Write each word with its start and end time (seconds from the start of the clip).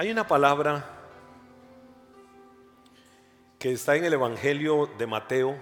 Hay 0.00 0.10
una 0.10 0.26
palabra 0.26 0.82
que 3.58 3.70
está 3.70 3.96
en 3.96 4.06
el 4.06 4.14
Evangelio 4.14 4.88
de 4.96 5.06
Mateo, 5.06 5.58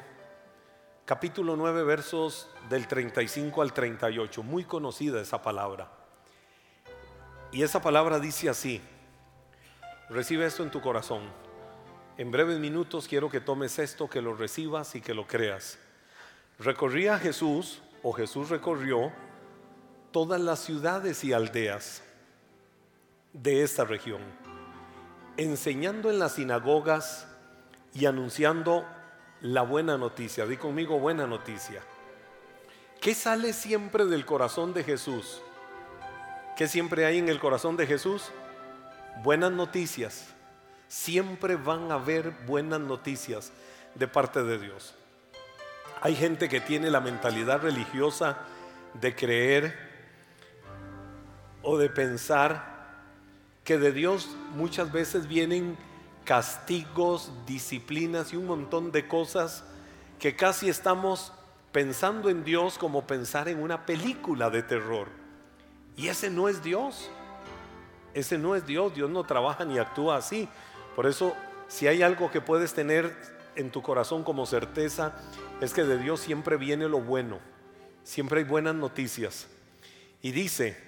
capítulo 1.04 1.56
9, 1.56 1.82
versos 1.82 2.48
del 2.68 2.86
35 2.86 3.62
al 3.62 3.72
38. 3.72 4.44
Muy 4.44 4.62
conocida 4.62 5.20
esa 5.20 5.42
palabra. 5.42 5.90
Y 7.50 7.64
esa 7.64 7.82
palabra 7.82 8.20
dice 8.20 8.48
así, 8.48 8.80
recibe 10.08 10.46
esto 10.46 10.62
en 10.62 10.70
tu 10.70 10.80
corazón. 10.80 11.22
En 12.16 12.30
breves 12.30 12.60
minutos 12.60 13.08
quiero 13.08 13.28
que 13.28 13.40
tomes 13.40 13.80
esto, 13.80 14.08
que 14.08 14.22
lo 14.22 14.34
recibas 14.36 14.94
y 14.94 15.00
que 15.00 15.14
lo 15.14 15.26
creas. 15.26 15.80
Recorría 16.60 17.18
Jesús, 17.18 17.82
o 18.04 18.12
Jesús 18.12 18.50
recorrió, 18.50 19.10
todas 20.12 20.40
las 20.40 20.60
ciudades 20.60 21.24
y 21.24 21.32
aldeas 21.32 22.04
de 23.42 23.62
esta 23.62 23.84
región, 23.84 24.20
enseñando 25.36 26.10
en 26.10 26.18
las 26.18 26.34
sinagogas 26.34 27.26
y 27.94 28.06
anunciando 28.06 28.84
la 29.40 29.62
buena 29.62 29.96
noticia. 29.96 30.46
Di 30.46 30.56
conmigo 30.56 30.98
buena 30.98 31.26
noticia. 31.26 31.82
¿Qué 33.00 33.14
sale 33.14 33.52
siempre 33.52 34.06
del 34.06 34.26
corazón 34.26 34.74
de 34.74 34.82
Jesús? 34.82 35.40
¿Qué 36.56 36.66
siempre 36.66 37.06
hay 37.06 37.18
en 37.18 37.28
el 37.28 37.38
corazón 37.38 37.76
de 37.76 37.86
Jesús? 37.86 38.30
Buenas 39.22 39.52
noticias. 39.52 40.26
Siempre 40.88 41.54
van 41.54 41.92
a 41.92 41.94
haber 41.94 42.30
buenas 42.46 42.80
noticias 42.80 43.52
de 43.94 44.08
parte 44.08 44.42
de 44.42 44.58
Dios. 44.58 44.94
Hay 46.00 46.16
gente 46.16 46.48
que 46.48 46.60
tiene 46.60 46.90
la 46.90 47.00
mentalidad 47.00 47.62
religiosa 47.62 48.38
de 48.94 49.14
creer 49.14 49.88
o 51.62 51.78
de 51.78 51.90
pensar 51.90 52.77
que 53.68 53.76
de 53.76 53.92
Dios 53.92 54.30
muchas 54.54 54.90
veces 54.92 55.28
vienen 55.28 55.76
castigos, 56.24 57.30
disciplinas 57.46 58.32
y 58.32 58.36
un 58.36 58.46
montón 58.46 58.92
de 58.92 59.06
cosas 59.06 59.62
que 60.18 60.34
casi 60.34 60.70
estamos 60.70 61.34
pensando 61.70 62.30
en 62.30 62.44
Dios 62.44 62.78
como 62.78 63.06
pensar 63.06 63.46
en 63.46 63.62
una 63.62 63.84
película 63.84 64.48
de 64.48 64.62
terror. 64.62 65.08
Y 65.98 66.08
ese 66.08 66.30
no 66.30 66.48
es 66.48 66.62
Dios. 66.62 67.10
Ese 68.14 68.38
no 68.38 68.56
es 68.56 68.64
Dios. 68.64 68.94
Dios 68.94 69.10
no 69.10 69.24
trabaja 69.24 69.66
ni 69.66 69.76
actúa 69.76 70.16
así. 70.16 70.48
Por 70.96 71.04
eso, 71.04 71.36
si 71.66 71.88
hay 71.88 72.00
algo 72.00 72.30
que 72.30 72.40
puedes 72.40 72.72
tener 72.72 73.14
en 73.54 73.70
tu 73.70 73.82
corazón 73.82 74.24
como 74.24 74.46
certeza, 74.46 75.14
es 75.60 75.74
que 75.74 75.84
de 75.84 75.98
Dios 75.98 76.20
siempre 76.20 76.56
viene 76.56 76.88
lo 76.88 77.02
bueno. 77.02 77.38
Siempre 78.02 78.38
hay 78.38 78.46
buenas 78.46 78.76
noticias. 78.76 79.46
Y 80.22 80.30
dice, 80.32 80.87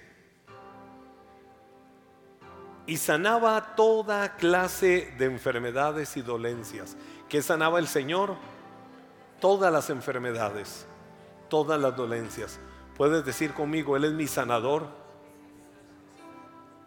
y 2.85 2.97
sanaba 2.97 3.75
toda 3.75 4.35
clase 4.35 5.13
de 5.17 5.25
enfermedades 5.25 6.17
y 6.17 6.21
dolencias. 6.21 6.97
¿Qué 7.29 7.41
sanaba 7.41 7.79
el 7.79 7.87
Señor? 7.87 8.35
Todas 9.39 9.71
las 9.71 9.89
enfermedades, 9.89 10.85
todas 11.49 11.79
las 11.79 11.95
dolencias. 11.95 12.59
Puedes 12.97 13.23
decir 13.25 13.53
conmigo, 13.53 13.95
Él 13.95 14.05
es 14.05 14.11
mi 14.13 14.27
sanador. 14.27 14.87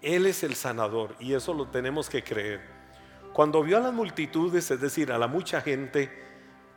Él 0.02 0.26
es 0.26 0.42
el 0.42 0.54
sanador 0.54 1.16
y 1.18 1.32
eso 1.32 1.54
lo 1.54 1.68
tenemos 1.68 2.10
que 2.10 2.22
creer. 2.22 2.60
Cuando 3.32 3.62
vio 3.62 3.78
a 3.78 3.80
las 3.80 3.92
multitudes, 3.92 4.70
es 4.70 4.80
decir, 4.80 5.10
a 5.10 5.18
la 5.18 5.26
mucha 5.26 5.60
gente, 5.60 6.10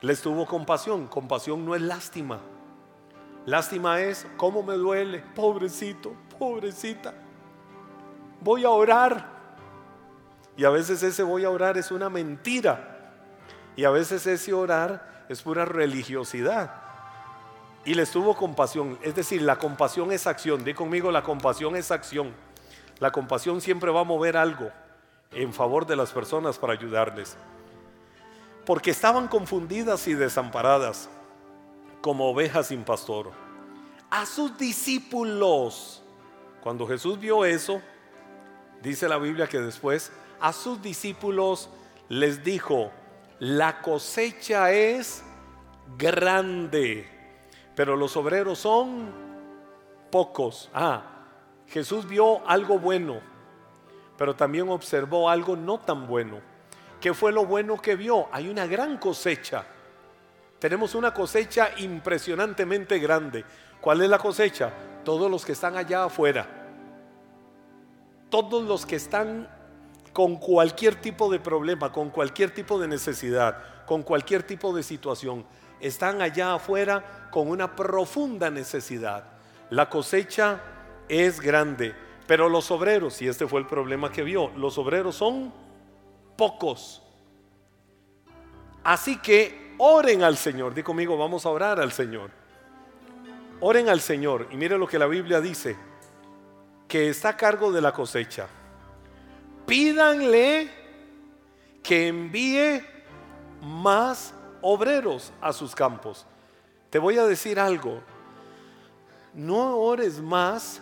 les 0.02 0.22
tuvo 0.22 0.45
compasión. 0.45 1.08
Compasión 1.08 1.66
no 1.66 1.76
es 1.76 1.82
lástima. 1.82 2.40
Lástima 3.45 4.02
es, 4.02 4.26
¿cómo 4.38 4.64
me 4.64 4.73
duele? 4.73 5.20
Pobrecito, 5.36 6.14
pobrecita. 6.40 7.14
Voy 8.41 8.66
a 8.66 8.69
orar. 8.69 9.38
Y 10.55 10.66
a 10.66 10.69
veces 10.69 11.03
ese 11.03 11.23
voy 11.23 11.45
a 11.45 11.49
orar 11.49 11.77
es 11.77 11.91
una 11.91 12.09
mentira. 12.09 13.13
Y 13.75 13.85
a 13.85 13.89
veces 13.89 14.25
ese 14.25 14.53
orar 14.53 15.25
es 15.30 15.41
pura 15.41 15.66
religiosidad. 15.66 16.73
Y 17.86 17.93
les 17.93 18.11
tuvo 18.11 18.36
compasión. 18.36 18.97
Es 19.02 19.15
decir, 19.15 19.42
la 19.42 19.58
compasión 19.58 20.11
es 20.11 20.27
acción. 20.27 20.64
Di 20.64 20.73
conmigo, 20.73 21.11
la 21.11 21.23
compasión 21.23 21.76
es 21.76 21.92
acción. 21.92 22.33
La 22.99 23.11
compasión 23.11 23.61
siempre 23.61 23.92
va 23.92 24.02
a 24.02 24.03
mover 24.03 24.36
algo 24.36 24.71
en 25.31 25.53
favor 25.53 25.86
de 25.86 25.95
las 25.95 26.11
personas 26.11 26.58
para 26.58 26.73
ayudarles. 26.73 27.37
Porque 28.65 28.92
estaban 28.92 29.27
confundidas 29.27 30.08
y 30.08 30.14
desamparadas 30.14 31.09
como 32.02 32.30
ovejas 32.30 32.67
sin 32.67 32.83
pastor. 32.83 33.31
A 34.09 34.26
sus 34.26 34.58
discípulos, 34.58 36.02
cuando 36.61 36.87
Jesús 36.87 37.20
vio 37.20 37.45
eso, 37.45 37.81
dice 38.82 39.08
la 39.08 39.17
Biblia 39.17 39.48
que 39.48 39.60
después 39.60 40.11
a 40.39 40.54
sus 40.54 40.82
discípulos 40.82 41.70
les 42.10 42.43
dijo, 42.43 42.92
la 43.39 43.82
cosecha 43.82 44.71
es 44.71 45.23
grande, 45.98 47.08
pero 47.76 47.95
los 47.95 48.15
obreros 48.17 48.60
son 48.60 49.11
pocos. 50.10 50.70
Ah, 50.73 51.04
Jesús 51.67 52.08
vio 52.08 52.48
algo 52.48 52.80
bueno, 52.80 53.20
pero 54.17 54.36
también 54.36 54.70
observó 54.70 55.30
algo 55.30 55.55
no 55.55 55.80
tan 55.80 56.08
bueno. 56.08 56.39
¿Qué 56.99 57.14
fue 57.14 57.32
lo 57.32 57.45
bueno 57.45 57.80
que 57.80 57.95
vio? 57.95 58.27
Hay 58.32 58.49
una 58.49 58.65
gran 58.65 58.98
cosecha. 58.98 59.65
Tenemos 60.59 60.95
una 60.95 61.14
cosecha 61.14 61.70
impresionantemente 61.77 62.98
grande. 62.98 63.45
¿Cuál 63.80 64.02
es 64.02 64.09
la 64.09 64.17
cosecha? 64.17 64.71
Todos 65.04 65.30
los 65.30 65.45
que 65.45 65.52
están 65.52 65.77
allá 65.77 66.05
afuera. 66.05 66.57
Todos 68.30 68.64
los 68.64 68.86
que 68.86 68.98
están 68.98 69.48
con 70.14 70.38
cualquier 70.38 70.95
tipo 70.95 71.32
de 71.32 71.39
problema, 71.39 71.92
con 71.92 72.10
cualquier 72.10 72.52
tipo 72.52 72.80
de 72.80 72.88
necesidad, 72.88 73.86
con 73.86 74.04
cualquier 74.04 74.43
tipo 74.43 74.76
de 74.76 74.83
situación, 74.83 75.45
están 75.80 76.21
allá 76.21 76.55
afuera 76.55 77.30
con 77.32 77.48
una 77.49 77.76
profunda 77.76 78.49
necesidad. 78.49 79.26
La 79.70 79.89
cosecha 79.89 80.61
es 81.08 81.39
grande, 81.39 81.93
pero 82.26 82.49
los 82.49 82.71
obreros, 82.71 83.21
y 83.21 83.27
este 83.27 83.48
fue 83.48 83.60
el 83.60 83.67
problema 83.67 84.11
que 84.11 84.23
vio, 84.23 84.49
los 84.55 84.77
obreros 84.77 85.15
son 85.15 85.54
pocos. 86.36 87.04
Así 88.83 89.17
que 89.17 89.76
oren 89.77 90.23
al 90.23 90.38
Señor. 90.38 90.73
Di 90.73 90.83
conmigo, 90.83 91.17
vamos 91.17 91.45
a 91.45 91.49
orar 91.49 91.80
al 91.80 91.92
Señor. 91.92 92.32
Oren 93.59 93.89
al 93.89 93.99
Señor. 93.99 94.48
Y 94.52 94.58
mire 94.58 94.77
lo 94.77 94.88
que 94.88 94.99
la 94.99 95.08
Biblia 95.08 95.42
dice, 95.42 95.76
que 96.87 97.09
está 97.09 97.30
a 97.30 97.37
cargo 97.37 97.71
de 97.71 97.81
la 97.81 97.93
cosecha. 97.93 98.48
Pídanle 99.65 100.70
que 101.83 102.08
envíe 102.08 102.81
más 103.61 104.33
obreros 104.61 105.33
a 105.42 105.52
sus 105.53 105.76
campos. 105.76 106.26
Te 106.89 106.99
voy 106.99 107.17
a 107.17 107.26
decir 107.26 107.59
algo. 107.59 108.02
No 109.33 109.77
ores 109.77 110.21
más 110.21 110.81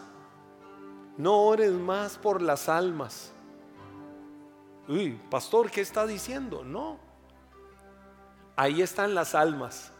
no 1.18 1.44
ores 1.44 1.72
más 1.72 2.18
por 2.18 2.42
las 2.42 2.68
almas. 2.68 3.32
Uy, 4.88 5.20
pastor, 5.30 5.72
¿qué 5.72 5.82
está 5.82 6.06
diciendo? 6.06 6.64
No. 6.64 6.98
Ahí 8.56 8.82
están 8.82 9.16
las 9.16 9.34
almas. 9.34 9.92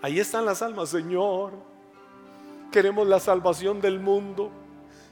Ahí 0.00 0.20
están 0.20 0.46
las 0.46 0.62
almas, 0.62 0.90
Señor. 0.90 1.52
Queremos 2.72 3.06
la 3.06 3.20
salvación 3.20 3.80
del 3.80 4.00
mundo. 4.00 4.50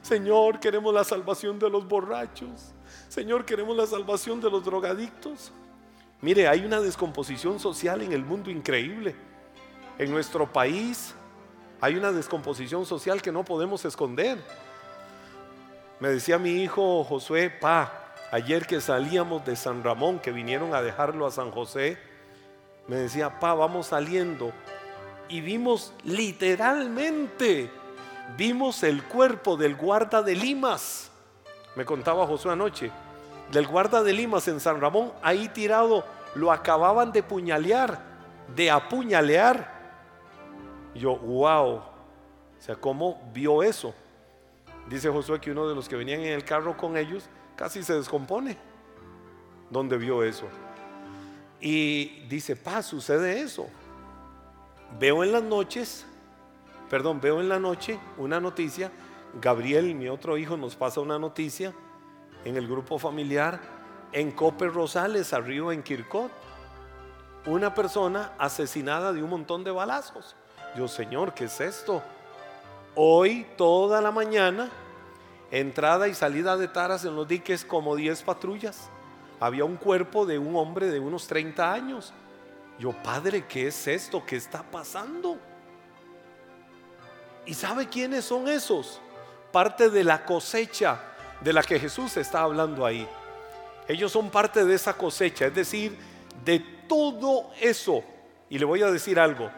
Señor, 0.01 0.59
queremos 0.59 0.93
la 0.93 1.03
salvación 1.03 1.59
de 1.59 1.69
los 1.69 1.87
borrachos. 1.87 2.73
Señor, 3.07 3.45
queremos 3.45 3.75
la 3.75 3.85
salvación 3.85 4.41
de 4.41 4.49
los 4.49 4.63
drogadictos. 4.63 5.51
Mire, 6.21 6.47
hay 6.47 6.65
una 6.65 6.81
descomposición 6.81 7.59
social 7.59 8.01
en 8.01 8.11
el 8.11 8.23
mundo 8.23 8.49
increíble. 8.49 9.15
En 9.97 10.11
nuestro 10.11 10.51
país 10.51 11.13
hay 11.81 11.95
una 11.95 12.11
descomposición 12.11 12.85
social 12.85 13.21
que 13.21 13.31
no 13.31 13.45
podemos 13.45 13.85
esconder. 13.85 14.37
Me 15.99 16.09
decía 16.09 16.37
mi 16.37 16.61
hijo 16.63 17.03
Josué, 17.03 17.49
pa, 17.49 18.13
ayer 18.31 18.65
que 18.65 18.81
salíamos 18.81 19.45
de 19.45 19.55
San 19.55 19.83
Ramón, 19.83 20.19
que 20.19 20.31
vinieron 20.31 20.73
a 20.73 20.81
dejarlo 20.81 21.25
a 21.25 21.31
San 21.31 21.51
José, 21.51 21.97
me 22.87 22.95
decía, 22.95 23.39
pa, 23.39 23.53
vamos 23.53 23.87
saliendo. 23.87 24.51
Y 25.27 25.41
vimos 25.41 25.93
literalmente, 26.03 27.69
vimos 28.37 28.83
el 28.83 29.03
cuerpo 29.03 29.57
del 29.57 29.75
guarda 29.75 30.21
de 30.21 30.35
Limas. 30.35 31.11
Me 31.75 31.85
contaba 31.85 32.25
Josué 32.27 32.53
anoche, 32.53 32.91
del 33.51 33.67
guarda 33.67 34.03
de 34.03 34.13
Limas 34.13 34.47
en 34.47 34.59
San 34.59 34.81
Ramón, 34.81 35.11
ahí 35.21 35.49
tirado, 35.49 36.03
lo 36.35 36.51
acababan 36.51 37.11
de 37.11 37.23
puñalear, 37.23 37.99
de 38.55 38.71
apuñalear. 38.71 39.79
yo, 40.95 41.15
wow, 41.17 41.75
o 41.75 42.61
sea, 42.61 42.75
¿cómo 42.75 43.21
vio 43.33 43.63
eso? 43.63 43.93
Dice 44.89 45.09
Josué 45.09 45.39
que 45.39 45.51
uno 45.51 45.67
de 45.67 45.75
los 45.75 45.87
que 45.87 45.95
venían 45.95 46.21
en 46.21 46.33
el 46.33 46.43
carro 46.43 46.75
con 46.75 46.97
ellos 46.97 47.29
casi 47.55 47.83
se 47.83 47.93
descompone. 47.93 48.57
¿Dónde 49.69 49.97
vio 49.97 50.23
eso? 50.23 50.45
Y 51.61 52.21
dice, 52.27 52.55
pa, 52.55 52.81
sucede 52.81 53.41
eso. 53.41 53.67
Veo 54.99 55.23
en 55.23 55.31
las 55.31 55.43
noches, 55.43 56.05
perdón, 56.89 57.21
veo 57.21 57.39
en 57.39 57.49
la 57.49 57.59
noche 57.59 57.99
una 58.17 58.39
noticia. 58.39 58.91
Gabriel, 59.41 59.93
mi 59.95 60.09
otro 60.09 60.37
hijo, 60.37 60.57
nos 60.57 60.75
pasa 60.75 61.01
una 61.01 61.19
noticia 61.19 61.73
en 62.45 62.57
el 62.57 62.67
grupo 62.67 62.97
familiar 62.97 63.59
en 64.11 64.31
Cope 64.31 64.67
Rosales, 64.67 65.33
arriba 65.33 65.73
en 65.73 65.83
Kirkot. 65.83 66.31
Una 67.45 67.73
persona 67.73 68.33
asesinada 68.37 69.13
de 69.13 69.23
un 69.23 69.29
montón 69.29 69.63
de 69.63 69.71
balazos. 69.71 70.35
Yo, 70.75 70.87
Señor, 70.87 71.33
¿qué 71.33 71.45
es 71.45 71.61
esto? 71.61 72.01
Hoy, 72.95 73.45
toda 73.55 74.01
la 74.01 74.11
mañana, 74.11 74.69
entrada 75.51 76.07
y 76.07 76.13
salida 76.13 76.57
de 76.57 76.67
taras 76.67 77.05
en 77.05 77.15
los 77.15 77.27
diques 77.27 77.63
como 77.63 77.95
10 77.95 78.23
patrullas. 78.23 78.89
Había 79.39 79.63
un 79.63 79.77
cuerpo 79.77 80.25
de 80.25 80.37
un 80.37 80.55
hombre 80.55 80.89
de 80.89 80.99
unos 80.99 81.27
30 81.27 81.71
años. 81.71 82.13
Yo, 82.77 82.91
Padre, 82.91 83.45
¿qué 83.47 83.67
es 83.67 83.87
esto? 83.87 84.23
¿Qué 84.25 84.35
está 84.35 84.63
pasando? 84.63 85.37
¿Y 87.49 87.55
sabe 87.55 87.87
quiénes 87.87 88.25
son 88.25 88.47
esos? 88.47 89.01
Parte 89.51 89.89
de 89.89 90.03
la 90.03 90.23
cosecha 90.23 91.01
de 91.41 91.51
la 91.51 91.63
que 91.63 91.79
Jesús 91.79 92.15
está 92.15 92.41
hablando 92.41 92.85
ahí. 92.85 93.07
Ellos 93.87 94.11
son 94.11 94.29
parte 94.29 94.63
de 94.63 94.75
esa 94.75 94.93
cosecha, 94.93 95.47
es 95.47 95.55
decir, 95.55 95.97
de 96.45 96.59
todo 96.87 97.49
eso. 97.59 98.03
Y 98.51 98.59
le 98.59 98.65
voy 98.65 98.83
a 98.83 98.91
decir 98.91 99.19
algo. 99.19 99.49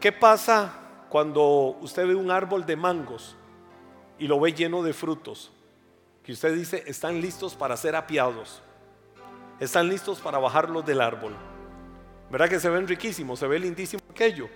¿Qué 0.00 0.10
pasa 0.10 0.72
cuando 1.10 1.78
usted 1.80 2.08
ve 2.08 2.16
un 2.16 2.32
árbol 2.32 2.66
de 2.66 2.74
mangos 2.74 3.36
y 4.18 4.26
lo 4.26 4.40
ve 4.40 4.52
lleno 4.52 4.82
de 4.82 4.92
frutos? 4.92 5.52
Que 6.24 6.32
usted 6.32 6.56
dice, 6.56 6.82
están 6.88 7.20
listos 7.20 7.54
para 7.54 7.76
ser 7.76 7.94
apiados. 7.94 8.62
Están 9.60 9.88
listos 9.88 10.18
para 10.18 10.38
bajarlos 10.38 10.84
del 10.84 11.00
árbol. 11.00 11.36
¿Verdad 12.32 12.48
que 12.48 12.58
se 12.58 12.68
ven 12.68 12.88
riquísimos? 12.88 13.38
Se 13.38 13.46
ve 13.46 13.60
lindísimo 13.60 14.02
aquello. 14.10 14.48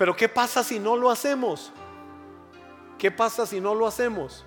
Pero 0.00 0.16
¿qué 0.16 0.30
pasa 0.30 0.64
si 0.64 0.78
no 0.78 0.96
lo 0.96 1.10
hacemos? 1.10 1.74
¿Qué 2.96 3.10
pasa 3.10 3.44
si 3.44 3.60
no 3.60 3.74
lo 3.74 3.86
hacemos? 3.86 4.46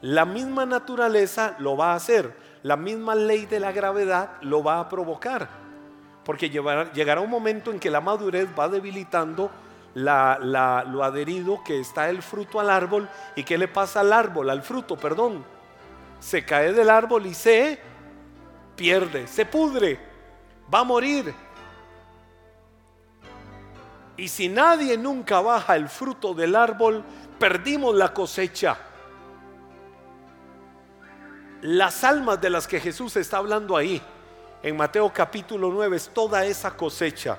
La 0.00 0.24
misma 0.24 0.64
naturaleza 0.64 1.56
lo 1.58 1.76
va 1.76 1.90
a 1.90 1.96
hacer, 1.96 2.36
la 2.62 2.76
misma 2.76 3.16
ley 3.16 3.46
de 3.46 3.58
la 3.58 3.72
gravedad 3.72 4.40
lo 4.42 4.62
va 4.62 4.78
a 4.78 4.88
provocar, 4.88 5.48
porque 6.24 6.50
llegará 6.50 7.20
un 7.20 7.30
momento 7.30 7.72
en 7.72 7.80
que 7.80 7.90
la 7.90 8.00
madurez 8.00 8.48
va 8.56 8.68
debilitando 8.68 9.50
lo 9.94 11.02
adherido 11.02 11.60
que 11.64 11.80
está 11.80 12.08
el 12.08 12.22
fruto 12.22 12.60
al 12.60 12.70
árbol 12.70 13.08
y 13.34 13.42
qué 13.42 13.58
le 13.58 13.66
pasa 13.66 14.02
al 14.02 14.12
árbol, 14.12 14.50
al 14.50 14.62
fruto, 14.62 14.96
perdón. 14.96 15.44
Se 16.20 16.44
cae 16.44 16.72
del 16.72 16.90
árbol 16.90 17.26
y 17.26 17.34
se 17.34 17.80
pierde, 18.76 19.26
se 19.26 19.46
pudre, 19.46 19.98
va 20.72 20.78
a 20.78 20.84
morir. 20.84 21.34
Y 24.16 24.28
si 24.28 24.48
nadie 24.48 24.96
nunca 24.96 25.40
baja 25.40 25.76
el 25.76 25.88
fruto 25.88 26.34
del 26.34 26.54
árbol, 26.54 27.04
perdimos 27.38 27.94
la 27.94 28.12
cosecha. 28.14 28.76
Las 31.62 32.04
almas 32.04 32.40
de 32.40 32.50
las 32.50 32.68
que 32.68 32.78
Jesús 32.78 33.16
está 33.16 33.38
hablando 33.38 33.76
ahí, 33.76 34.00
en 34.62 34.76
Mateo 34.76 35.12
capítulo 35.12 35.70
9, 35.70 35.96
es 35.96 36.08
toda 36.08 36.44
esa 36.44 36.76
cosecha. 36.76 37.38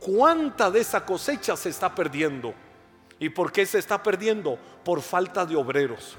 ¿Cuánta 0.00 0.70
de 0.70 0.80
esa 0.80 1.04
cosecha 1.04 1.56
se 1.56 1.68
está 1.68 1.94
perdiendo? 1.94 2.54
¿Y 3.18 3.28
por 3.28 3.52
qué 3.52 3.64
se 3.64 3.78
está 3.78 4.02
perdiendo? 4.02 4.58
Por 4.84 5.00
falta 5.00 5.46
de 5.46 5.56
obreros, 5.56 6.16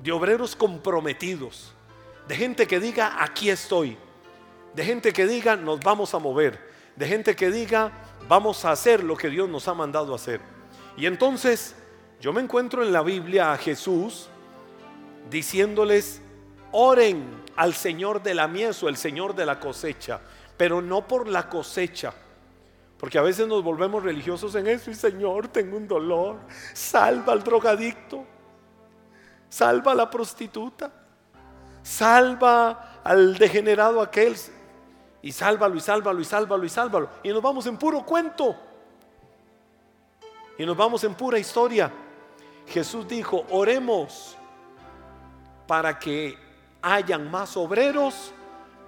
de 0.00 0.12
obreros 0.12 0.54
comprometidos, 0.54 1.74
de 2.28 2.36
gente 2.36 2.66
que 2.66 2.80
diga, 2.80 3.22
aquí 3.22 3.50
estoy, 3.50 3.98
de 4.74 4.84
gente 4.84 5.12
que 5.12 5.26
diga, 5.26 5.56
nos 5.56 5.80
vamos 5.80 6.14
a 6.14 6.18
mover, 6.18 6.73
de 6.96 7.06
gente 7.06 7.34
que 7.34 7.50
diga, 7.50 7.92
vamos 8.28 8.64
a 8.64 8.70
hacer 8.70 9.02
lo 9.02 9.16
que 9.16 9.30
Dios 9.30 9.48
nos 9.48 9.68
ha 9.68 9.74
mandado 9.74 10.14
hacer. 10.14 10.40
Y 10.96 11.06
entonces 11.06 11.74
yo 12.20 12.32
me 12.32 12.40
encuentro 12.40 12.82
en 12.82 12.92
la 12.92 13.02
Biblia 13.02 13.52
a 13.52 13.58
Jesús 13.58 14.28
diciéndoles, 15.30 16.22
oren 16.72 17.42
al 17.56 17.74
Señor 17.74 18.22
de 18.22 18.34
la 18.34 18.48
mies 18.48 18.82
o 18.82 18.88
el 18.88 18.96
Señor 18.96 19.34
de 19.34 19.46
la 19.46 19.60
cosecha, 19.60 20.20
pero 20.56 20.80
no 20.80 21.06
por 21.06 21.28
la 21.28 21.48
cosecha. 21.48 22.14
Porque 22.98 23.18
a 23.18 23.22
veces 23.22 23.46
nos 23.46 23.62
volvemos 23.62 24.02
religiosos 24.02 24.54
en 24.54 24.66
eso 24.66 24.90
y 24.90 24.94
Señor, 24.94 25.48
tengo 25.48 25.76
un 25.76 25.86
dolor. 25.86 26.38
Salva 26.72 27.32
al 27.32 27.42
drogadicto. 27.42 28.24
Salva 29.48 29.92
a 29.92 29.94
la 29.94 30.10
prostituta. 30.10 30.90
Salva 31.82 33.00
al 33.04 33.36
degenerado 33.36 34.00
aquel 34.00 34.36
y 35.24 35.32
sálvalo 35.32 35.74
y 35.74 35.80
sálvalo 35.80 36.20
y 36.20 36.24
sálvalo 36.26 36.64
y 36.66 36.68
sálvalo. 36.68 37.08
Y 37.22 37.30
nos 37.30 37.40
vamos 37.40 37.66
en 37.66 37.78
puro 37.78 38.04
cuento. 38.04 38.54
Y 40.58 40.66
nos 40.66 40.76
vamos 40.76 41.02
en 41.02 41.14
pura 41.14 41.38
historia. 41.38 41.90
Jesús 42.66 43.08
dijo, 43.08 43.46
oremos 43.48 44.36
para 45.66 45.98
que 45.98 46.38
hayan 46.82 47.30
más 47.30 47.56
obreros 47.56 48.34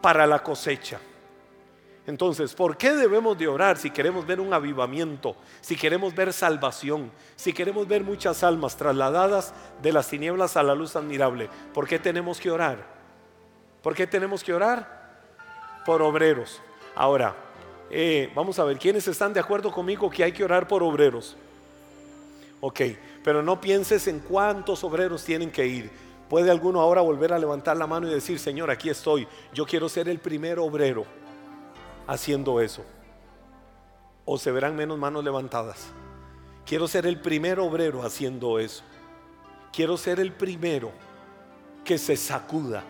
para 0.02 0.26
la 0.26 0.42
cosecha. 0.42 1.00
Entonces, 2.06 2.54
¿por 2.54 2.76
qué 2.76 2.92
debemos 2.92 3.38
de 3.38 3.48
orar 3.48 3.78
si 3.78 3.90
queremos 3.90 4.26
ver 4.26 4.38
un 4.38 4.52
avivamiento, 4.52 5.36
si 5.62 5.74
queremos 5.74 6.14
ver 6.14 6.34
salvación, 6.34 7.10
si 7.34 7.54
queremos 7.54 7.88
ver 7.88 8.04
muchas 8.04 8.44
almas 8.44 8.76
trasladadas 8.76 9.54
de 9.80 9.90
las 9.90 10.06
tinieblas 10.08 10.58
a 10.58 10.62
la 10.62 10.74
luz 10.74 10.96
admirable? 10.96 11.48
¿Por 11.72 11.88
qué 11.88 11.98
tenemos 11.98 12.38
que 12.38 12.50
orar? 12.50 12.84
¿Por 13.82 13.94
qué 13.94 14.06
tenemos 14.06 14.44
que 14.44 14.52
orar? 14.52 14.95
Por 15.86 16.02
obreros. 16.02 16.60
Ahora, 16.96 17.36
eh, 17.88 18.30
vamos 18.34 18.58
a 18.58 18.64
ver, 18.64 18.76
¿quiénes 18.76 19.06
están 19.06 19.32
de 19.32 19.38
acuerdo 19.38 19.70
conmigo 19.70 20.10
que 20.10 20.24
hay 20.24 20.32
que 20.32 20.42
orar 20.42 20.66
por 20.66 20.82
obreros? 20.82 21.36
Ok, 22.60 22.80
pero 23.22 23.42
no 23.42 23.60
pienses 23.60 24.08
en 24.08 24.18
cuántos 24.18 24.82
obreros 24.82 25.22
tienen 25.24 25.50
que 25.50 25.64
ir. 25.64 25.90
¿Puede 26.28 26.50
alguno 26.50 26.80
ahora 26.80 27.00
volver 27.00 27.32
a 27.32 27.38
levantar 27.38 27.76
la 27.76 27.86
mano 27.86 28.08
y 28.08 28.10
decir, 28.10 28.40
Señor, 28.40 28.68
aquí 28.68 28.90
estoy, 28.90 29.28
yo 29.54 29.64
quiero 29.64 29.88
ser 29.88 30.08
el 30.08 30.18
primer 30.18 30.58
obrero 30.58 31.06
haciendo 32.08 32.60
eso? 32.60 32.84
¿O 34.24 34.36
se 34.38 34.50
verán 34.50 34.74
menos 34.74 34.98
manos 34.98 35.22
levantadas? 35.22 35.86
Quiero 36.64 36.88
ser 36.88 37.06
el 37.06 37.20
primer 37.20 37.60
obrero 37.60 38.02
haciendo 38.02 38.58
eso. 38.58 38.82
Quiero 39.72 39.96
ser 39.96 40.18
el 40.18 40.32
primero 40.32 40.90
que 41.84 41.96
se 41.96 42.16
sacuda 42.16 42.82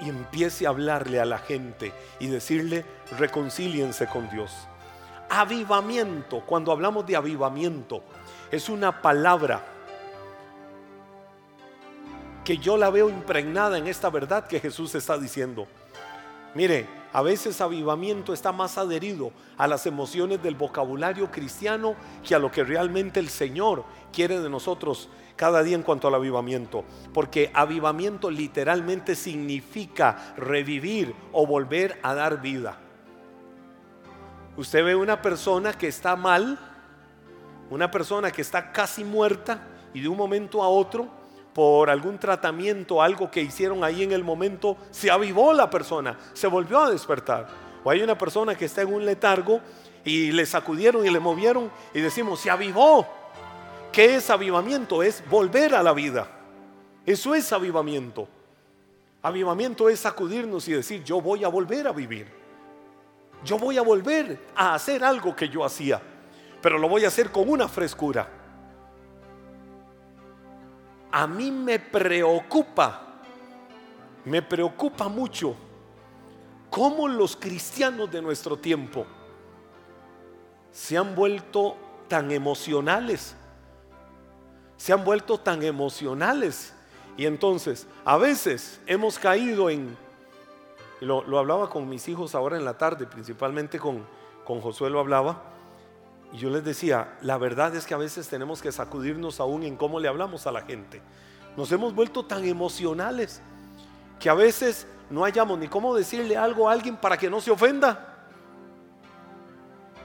y 0.00 0.08
empiece 0.08 0.66
a 0.66 0.70
hablarle 0.70 1.20
a 1.20 1.24
la 1.24 1.38
gente 1.38 1.92
y 2.18 2.28
decirle, 2.28 2.84
reconcíliense 3.18 4.06
con 4.06 4.28
Dios. 4.30 4.52
Avivamiento, 5.28 6.40
cuando 6.46 6.72
hablamos 6.72 7.06
de 7.06 7.16
avivamiento, 7.16 8.02
es 8.50 8.68
una 8.68 9.00
palabra 9.02 9.64
que 12.44 12.58
yo 12.58 12.76
la 12.76 12.90
veo 12.90 13.08
impregnada 13.08 13.78
en 13.78 13.86
esta 13.86 14.10
verdad 14.10 14.46
que 14.46 14.60
Jesús 14.60 14.94
está 14.94 15.18
diciendo. 15.18 15.68
Mire, 16.54 16.86
a 17.12 17.22
veces 17.22 17.60
avivamiento 17.60 18.32
está 18.32 18.52
más 18.52 18.78
adherido 18.78 19.32
a 19.56 19.66
las 19.66 19.86
emociones 19.86 20.42
del 20.42 20.54
vocabulario 20.54 21.30
cristiano 21.30 21.96
que 22.26 22.34
a 22.34 22.38
lo 22.38 22.50
que 22.50 22.64
realmente 22.64 23.18
el 23.18 23.28
Señor 23.28 23.84
quiere 24.12 24.40
de 24.40 24.50
nosotros 24.50 25.08
cada 25.36 25.62
día 25.62 25.74
en 25.74 25.82
cuanto 25.82 26.08
al 26.08 26.14
avivamiento. 26.14 26.84
Porque 27.12 27.50
avivamiento 27.54 28.30
literalmente 28.30 29.16
significa 29.16 30.34
revivir 30.36 31.14
o 31.32 31.46
volver 31.46 31.98
a 32.02 32.14
dar 32.14 32.40
vida. 32.40 32.78
Usted 34.56 34.84
ve 34.84 34.94
una 34.94 35.22
persona 35.22 35.72
que 35.72 35.88
está 35.88 36.14
mal, 36.16 36.58
una 37.70 37.90
persona 37.90 38.30
que 38.30 38.42
está 38.42 38.72
casi 38.72 39.04
muerta 39.04 39.66
y 39.94 40.00
de 40.00 40.08
un 40.08 40.16
momento 40.16 40.62
a 40.62 40.68
otro, 40.68 41.08
por 41.54 41.90
algún 41.90 42.18
tratamiento, 42.18 43.02
algo 43.02 43.30
que 43.30 43.42
hicieron 43.42 43.82
ahí 43.84 44.02
en 44.02 44.12
el 44.12 44.24
momento, 44.24 44.76
se 44.90 45.10
avivó 45.10 45.52
la 45.52 45.68
persona, 45.68 46.18
se 46.32 46.46
volvió 46.46 46.80
a 46.80 46.90
despertar. 46.90 47.48
O 47.82 47.90
hay 47.90 48.02
una 48.02 48.16
persona 48.16 48.54
que 48.54 48.66
está 48.66 48.82
en 48.82 48.92
un 48.92 49.04
letargo 49.04 49.60
y 50.04 50.32
le 50.32 50.46
sacudieron 50.46 51.04
y 51.04 51.10
le 51.10 51.20
movieron 51.20 51.70
y 51.92 52.00
decimos, 52.00 52.40
se 52.40 52.50
avivó. 52.50 53.06
¿Qué 53.92 54.16
es 54.16 54.30
avivamiento? 54.30 55.02
Es 55.02 55.22
volver 55.28 55.74
a 55.74 55.82
la 55.82 55.92
vida. 55.92 56.28
Eso 57.04 57.34
es 57.34 57.52
avivamiento. 57.52 58.28
Avivamiento 59.22 59.88
es 59.88 60.00
sacudirnos 60.00 60.68
y 60.68 60.72
decir, 60.72 61.02
yo 61.04 61.20
voy 61.20 61.44
a 61.44 61.48
volver 61.48 61.88
a 61.88 61.92
vivir. 61.92 62.26
Yo 63.44 63.58
voy 63.58 63.78
a 63.78 63.82
volver 63.82 64.38
a 64.54 64.74
hacer 64.74 65.02
algo 65.02 65.34
que 65.34 65.48
yo 65.48 65.64
hacía, 65.64 66.00
pero 66.60 66.78
lo 66.78 66.88
voy 66.88 67.04
a 67.04 67.08
hacer 67.08 67.30
con 67.30 67.48
una 67.48 67.68
frescura. 67.68 68.39
A 71.12 71.26
mí 71.26 71.50
me 71.50 71.78
preocupa, 71.78 73.20
me 74.24 74.42
preocupa 74.42 75.08
mucho 75.08 75.54
cómo 76.70 77.08
los 77.08 77.36
cristianos 77.36 78.10
de 78.10 78.22
nuestro 78.22 78.56
tiempo 78.56 79.06
se 80.70 80.96
han 80.96 81.14
vuelto 81.14 81.76
tan 82.08 82.30
emocionales 82.30 83.36
se 84.80 84.94
han 84.94 85.04
vuelto 85.04 85.38
tan 85.38 85.62
emocionales. 85.62 86.72
Y 87.18 87.26
entonces, 87.26 87.86
a 88.02 88.16
veces 88.16 88.80
hemos 88.86 89.18
caído 89.18 89.68
en, 89.68 89.94
lo, 91.02 91.38
hablaba 91.38 91.68
con 91.68 91.86
mis 91.86 92.08
hijos 92.08 92.34
ahora 92.34 92.56
en 92.56 92.64
la 92.64 92.78
tarde, 92.78 93.06
principalmente 93.06 93.78
con, 93.78 94.06
con 94.42 94.62
Josué 94.62 94.88
lo 94.88 94.98
hablaba, 94.98 95.42
y 96.32 96.38
yo 96.38 96.50
les 96.50 96.64
decía, 96.64 97.16
la 97.22 97.38
verdad 97.38 97.74
es 97.74 97.86
que 97.86 97.94
a 97.94 97.98
veces 97.98 98.28
tenemos 98.28 98.62
que 98.62 98.70
sacudirnos 98.70 99.40
aún 99.40 99.64
en 99.64 99.76
cómo 99.76 99.98
le 99.98 100.08
hablamos 100.08 100.46
a 100.46 100.52
la 100.52 100.62
gente. 100.62 101.02
Nos 101.56 101.72
hemos 101.72 101.94
vuelto 101.94 102.24
tan 102.24 102.44
emocionales 102.44 103.42
que 104.20 104.30
a 104.30 104.34
veces 104.34 104.86
no 105.08 105.22
hallamos 105.22 105.58
ni 105.58 105.66
cómo 105.66 105.94
decirle 105.94 106.36
algo 106.36 106.68
a 106.68 106.72
alguien 106.72 106.96
para 106.96 107.16
que 107.16 107.28
no 107.28 107.40
se 107.40 107.50
ofenda. 107.50 108.28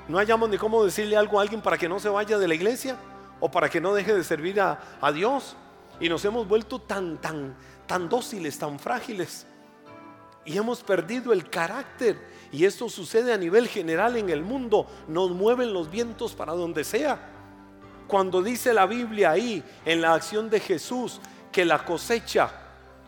No 0.08 0.18
hallamos 0.18 0.50
ni 0.50 0.58
cómo 0.58 0.84
decirle 0.84 1.16
algo 1.16 1.40
a 1.40 1.44
alguien 1.44 1.62
para 1.62 1.78
que 1.78 1.88
no 1.88 2.00
se 2.00 2.10
vaya 2.10 2.40
de 2.40 2.48
la 2.48 2.56
iglesia 2.56 2.98
o 3.40 3.52
para 3.52 3.70
que 3.70 3.80
no 3.80 3.94
deje 3.94 4.14
de 4.14 4.24
servir 4.24 4.60
a, 4.60 4.80
a 5.02 5.12
Dios. 5.12 5.56
Y 6.00 6.10
nos 6.10 6.26
hemos 6.26 6.48
vuelto 6.48 6.80
tan, 6.80 7.20
tan, 7.20 7.56
tan 7.86 8.10
dóciles, 8.10 8.58
tan 8.58 8.80
frágiles. 8.80 9.46
Y 10.46 10.58
hemos 10.58 10.84
perdido 10.84 11.34
el 11.34 11.50
carácter. 11.50 12.18
Y 12.52 12.66
esto 12.66 12.88
sucede 12.88 13.34
a 13.34 13.38
nivel 13.38 13.68
general 13.68 14.16
en 14.16 14.30
el 14.30 14.44
mundo. 14.44 14.88
Nos 15.08 15.32
mueven 15.32 15.74
los 15.74 15.90
vientos 15.90 16.34
para 16.34 16.54
donde 16.54 16.84
sea. 16.84 17.32
Cuando 18.08 18.44
dice 18.44 18.74
la 18.74 18.86
Biblia 18.86 19.32
ahí, 19.32 19.64
en 19.84 20.02
la 20.02 20.14
acción 20.14 20.50
de 20.50 20.60
Jesús, 20.60 21.20
que 21.52 21.66
la 21.66 21.84
cosecha 21.84 22.52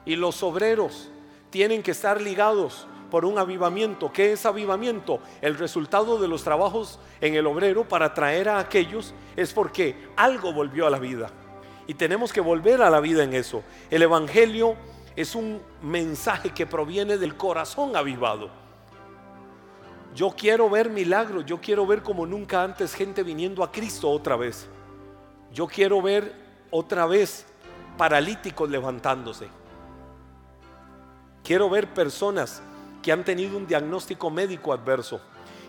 y 0.05 0.15
los 0.15 0.41
obreros 0.41 1.09
tienen 1.49 1.83
que 1.83 1.91
estar 1.91 2.19
ligados 2.19 2.87
por 3.11 3.25
un 3.25 3.37
avivamiento. 3.37 4.11
¿Qué 4.11 4.33
es 4.33 4.45
avivamiento? 4.45 5.19
El 5.41 5.57
resultado 5.57 6.19
de 6.19 6.27
los 6.27 6.43
trabajos 6.43 6.99
en 7.21 7.35
el 7.35 7.47
obrero 7.47 7.87
para 7.87 8.13
traer 8.13 8.49
a 8.49 8.59
aquellos 8.59 9.13
es 9.35 9.53
porque 9.53 9.95
algo 10.15 10.53
volvió 10.53 10.87
a 10.87 10.89
la 10.89 10.99
vida. 10.99 11.29
Y 11.87 11.93
tenemos 11.93 12.33
que 12.33 12.41
volver 12.41 12.81
a 12.81 12.89
la 12.89 12.99
vida 12.99 13.23
en 13.23 13.33
eso. 13.33 13.63
El 13.89 14.01
Evangelio 14.01 14.75
es 15.17 15.33
un 15.33 15.59
mensaje 15.81 16.51
que 16.51 16.67
proviene 16.67 17.17
del 17.17 17.35
corazón 17.35 17.95
avivado. 17.95 18.51
Yo 20.13 20.29
quiero 20.29 20.69
ver 20.69 20.91
milagros, 20.91 21.43
yo 21.43 21.59
quiero 21.59 21.87
ver 21.87 22.03
como 22.03 22.27
nunca 22.27 22.63
antes 22.63 22.93
gente 22.93 23.23
viniendo 23.23 23.63
a 23.63 23.71
Cristo 23.71 24.11
otra 24.11 24.35
vez. 24.35 24.67
Yo 25.51 25.65
quiero 25.65 26.03
ver 26.03 26.35
otra 26.69 27.07
vez 27.07 27.47
paralíticos 27.97 28.69
levantándose. 28.69 29.47
Quiero 31.43 31.67
ver 31.67 31.91
personas 31.95 32.61
que 33.01 33.11
han 33.11 33.23
tenido 33.23 33.57
un 33.57 33.65
diagnóstico 33.65 34.29
médico 34.29 34.71
adverso. 34.71 35.19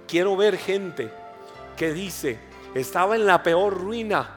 Quiero 0.07 0.37
ver 0.37 0.59
gente 0.59 1.11
que 1.75 1.95
dice, 1.95 2.39
estaba 2.75 3.17
en 3.17 3.25
la 3.25 3.43
peor 3.43 3.79
ruina, 3.79 4.29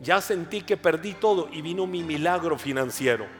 ya 0.00 0.20
sentí 0.20 0.62
que 0.62 0.76
perdí 0.76 1.14
todo 1.14 1.48
y 1.52 1.62
vino 1.62 1.86
mi 1.86 2.02
milagro 2.02 2.58
financiero. 2.58 3.37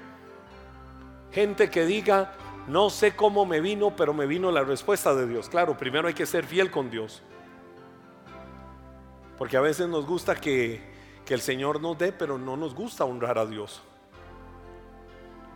Gente 1.33 1.71
que 1.71 1.85
diga, 1.85 2.35
no 2.67 2.91
sé 2.91 3.15
cómo 3.15 3.47
me 3.47 3.61
vino, 3.61 3.95
pero 3.97 4.13
me 4.15 4.27
vino 4.27 4.51
la 4.51 4.65
respuesta 4.65 5.15
de 5.15 5.27
Dios. 5.27 5.49
Claro, 5.49 5.77
primero 5.77 6.09
hay 6.09 6.15
que 6.15 6.27
ser 6.27 6.45
fiel 6.45 6.71
con 6.71 6.91
Dios. 6.91 7.23
Porque 9.37 9.57
a 9.57 9.61
veces 9.61 9.89
nos 9.89 10.07
gusta 10.07 10.35
que, 10.35 10.81
que 11.25 11.35
el 11.35 11.41
Señor 11.41 11.81
nos 11.81 11.97
dé, 11.97 12.13
pero 12.13 12.39
no 12.39 12.57
nos 12.57 12.75
gusta 12.75 13.05
honrar 13.05 13.39
a 13.39 13.47
Dios. 13.47 13.83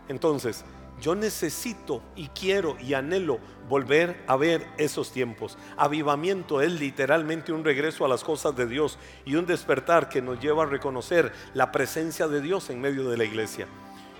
Entonces, 0.07 0.63
yo 1.01 1.15
necesito 1.15 2.01
y 2.15 2.27
quiero 2.29 2.77
y 2.79 2.93
anhelo 2.93 3.39
volver 3.67 4.23
a 4.27 4.35
ver 4.37 4.65
esos 4.77 5.11
tiempos. 5.11 5.57
Avivamiento 5.75 6.61
es 6.61 6.71
literalmente 6.79 7.51
un 7.51 7.63
regreso 7.63 8.05
a 8.05 8.07
las 8.07 8.23
cosas 8.23 8.55
de 8.55 8.67
Dios 8.67 8.97
y 9.25 9.35
un 9.35 9.45
despertar 9.45 10.07
que 10.07 10.21
nos 10.21 10.39
lleva 10.39 10.63
a 10.63 10.67
reconocer 10.67 11.33
la 11.53 11.71
presencia 11.71 12.27
de 12.27 12.41
Dios 12.41 12.69
en 12.69 12.79
medio 12.79 13.09
de 13.09 13.17
la 13.17 13.25
iglesia. 13.25 13.67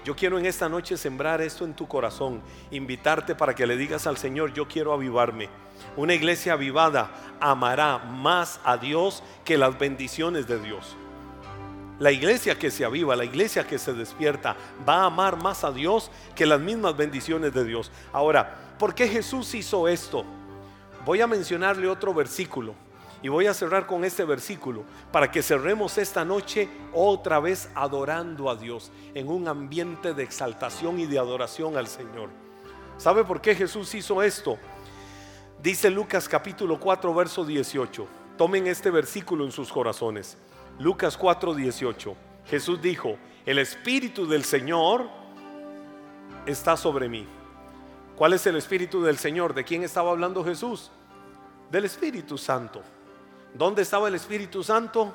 Yo 0.04 0.16
quiero 0.18 0.38
en 0.38 0.46
esta 0.46 0.68
noche 0.68 0.98
sembrar 0.98 1.42
esto 1.42 1.64
en 1.64 1.74
tu 1.74 1.88
corazón, 1.88 2.42
invitarte 2.72 3.36
para 3.36 3.56
que 3.56 3.66
le 3.66 3.78
digas 3.78 4.06
al 4.06 4.18
Señor, 4.18 4.54
yo 4.54 4.68
quiero 4.68 4.92
avivarme. 4.92 5.50
Una 5.96 6.14
iglesia 6.14 6.54
avivada 6.54 7.12
amará 7.40 8.00
más 8.00 8.60
a 8.66 8.76
Dios 8.78 9.24
que 9.46 9.58
las 9.58 9.80
bendiciones 9.80 10.46
de 10.46 10.60
Dios. 10.60 10.98
La 12.00 12.12
iglesia 12.12 12.60
que 12.60 12.70
se 12.70 12.84
aviva, 12.84 13.16
la 13.16 13.24
iglesia 13.24 13.66
que 13.66 13.80
se 13.80 13.94
despierta, 13.94 14.58
va 14.88 15.04
a 15.04 15.06
amar 15.06 15.38
más 15.42 15.64
a 15.64 15.72
Dios 15.72 16.12
que 16.36 16.46
las 16.46 16.60
mismas 16.60 16.98
bendiciones 16.98 17.54
de 17.54 17.64
Dios. 17.64 17.90
Ahora, 18.12 18.76
¿por 18.78 18.94
qué 18.94 19.08
Jesús 19.08 19.54
hizo 19.54 19.88
esto? 19.88 20.26
Voy 21.06 21.22
a 21.22 21.28
mencionarle 21.28 21.88
otro 21.88 22.14
versículo 22.14 22.76
y 23.24 23.30
voy 23.30 23.48
a 23.48 23.54
cerrar 23.54 23.88
con 23.88 24.04
este 24.04 24.26
versículo 24.26 24.84
para 25.12 25.32
que 25.32 25.42
cerremos 25.42 25.98
esta 25.98 26.26
noche 26.26 26.70
otra 26.92 27.40
vez 27.40 27.70
adorando 27.74 28.50
a 28.50 28.56
Dios 28.58 28.92
en 29.16 29.30
un 29.30 29.48
ambiente 29.48 30.14
de 30.14 30.24
exaltación 30.24 31.00
y 31.00 31.06
de 31.06 31.18
adoración 31.18 31.78
al 31.78 31.88
Señor. 31.88 32.30
¿Sabe 32.98 33.24
por 33.24 33.40
qué 33.40 33.56
Jesús 33.56 33.96
hizo 33.96 34.22
esto? 34.22 34.58
Dice 35.62 35.90
Lucas 35.90 36.28
capítulo 36.28 36.78
4, 36.78 37.14
verso 37.14 37.46
18. 37.46 38.08
Tomen 38.38 38.68
este 38.68 38.92
versículo 38.92 39.46
en 39.46 39.54
sus 39.54 39.72
corazones. 39.72 40.38
Lucas 40.78 41.18
4:18. 41.18 42.16
Jesús 42.46 42.82
dijo, 42.82 43.18
el 43.46 43.58
Espíritu 43.58 44.28
del 44.28 44.44
Señor 44.44 45.08
está 46.46 46.76
sobre 46.76 47.08
mí. 47.08 47.26
¿Cuál 48.18 48.34
es 48.34 48.46
el 48.48 48.58
Espíritu 48.58 49.02
del 49.02 49.18
Señor? 49.18 49.54
¿De 49.54 49.64
quién 49.64 49.84
estaba 49.84 50.12
hablando 50.12 50.44
Jesús? 50.44 50.92
Del 51.72 51.86
Espíritu 51.86 52.38
Santo. 52.38 52.84
¿Dónde 53.54 53.84
estaba 53.84 54.08
el 54.08 54.16
Espíritu 54.16 54.64
Santo? 54.64 55.14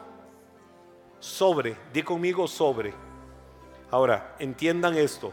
Sobre, 1.18 1.76
di 1.92 2.02
conmigo 2.02 2.46
sobre. 2.46 2.94
Ahora, 3.90 4.36
entiendan 4.38 4.96
esto. 4.96 5.32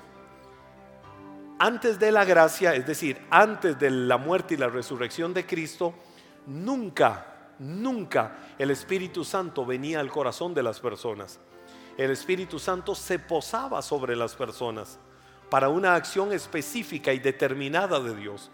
Antes 1.60 2.00
de 2.00 2.12
la 2.12 2.26
gracia, 2.26 2.76
es 2.76 2.86
decir, 2.86 3.22
antes 3.30 3.80
de 3.80 3.90
la 3.90 4.18
muerte 4.18 4.56
y 4.56 4.58
la 4.58 4.68
resurrección 4.68 5.34
de 5.34 5.46
Cristo, 5.46 5.94
nunca 6.48 7.36
Nunca 7.60 8.36
el 8.60 8.72
Espíritu 8.72 9.24
Santo 9.24 9.66
venía 9.66 10.00
al 10.00 10.12
corazón 10.12 10.54
de 10.54 10.64
las 10.64 10.80
personas. 10.80 11.40
El 11.98 12.12
Espíritu 12.12 12.60
Santo 12.60 12.96
se 12.96 13.20
posaba 13.20 13.82
sobre 13.82 14.16
las 14.16 14.36
personas 14.36 15.00
para 15.50 15.70
una 15.70 15.96
acción 15.96 16.34
específica 16.34 17.14
y 17.14 17.20
determinada 17.20 18.00
de 18.02 18.16
Dios. 18.16 18.52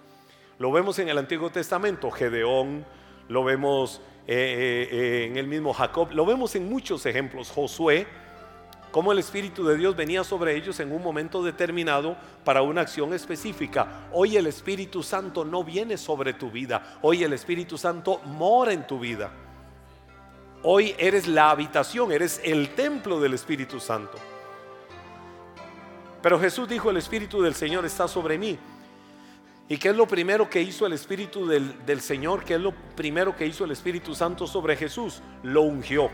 Lo 0.60 0.72
vemos 0.72 1.00
en 1.00 1.10
el 1.10 1.18
Antiguo 1.18 1.50
Testamento, 1.50 2.12
Gedeón, 2.12 2.86
lo 3.28 3.44
vemos 3.44 4.02
eh, 4.28 4.36
eh, 4.36 4.90
eh, 4.92 5.26
en 5.26 5.38
el 5.38 5.48
mismo 5.48 5.74
Jacob, 5.74 6.12
lo 6.12 6.26
vemos 6.26 6.56
en 6.56 6.70
muchos 6.70 7.06
ejemplos, 7.06 7.50
Josué, 7.50 8.06
cómo 8.92 9.12
el 9.12 9.20
Espíritu 9.20 9.66
de 9.66 9.78
Dios 9.78 9.96
venía 9.96 10.24
sobre 10.24 10.56
ellos 10.56 10.80
en 10.80 10.92
un 10.92 11.02
momento 11.02 11.44
determinado 11.44 12.16
para 12.44 12.62
una 12.62 12.82
acción 12.82 13.14
específica. 13.14 14.08
Hoy 14.12 14.38
el 14.38 14.48
Espíritu 14.48 15.02
Santo 15.02 15.44
no 15.44 15.64
viene 15.64 15.98
sobre 15.98 16.34
tu 16.34 16.52
vida, 16.52 17.00
hoy 17.02 17.24
el 17.24 17.34
Espíritu 17.34 17.78
Santo 17.78 18.20
mora 18.26 18.74
en 18.74 18.86
tu 18.86 19.00
vida. 19.00 19.32
Hoy 20.64 20.94
eres 21.00 21.28
la 21.28 21.50
habitación, 21.50 22.12
eres 22.12 22.40
el 22.44 22.76
templo 22.76 23.20
del 23.20 23.34
Espíritu 23.34 23.80
Santo. 23.80 24.20
Pero 26.22 26.40
Jesús 26.40 26.70
dijo, 26.70 26.92
el 26.92 26.98
Espíritu 26.98 27.42
del 27.42 27.56
Señor 27.56 27.84
está 27.86 28.08
sobre 28.08 28.38
mí. 28.38 28.60
¿Y 29.70 29.78
qué 29.78 29.90
es 29.90 29.96
lo 29.96 30.08
primero 30.08 30.50
que 30.50 30.62
hizo 30.62 30.86
el 30.86 30.94
Espíritu 30.94 31.48
del, 31.48 31.86
del 31.86 32.02
Señor? 32.02 32.44
¿Qué 32.44 32.56
es 32.56 32.62
lo 32.62 32.74
primero 32.96 33.36
que 33.36 33.46
hizo 33.46 33.64
el 33.64 33.72
Espíritu 33.72 34.14
Santo 34.14 34.46
sobre 34.46 34.76
Jesús? 34.76 35.22
Lo 35.44 35.62
ungió. 35.62 36.10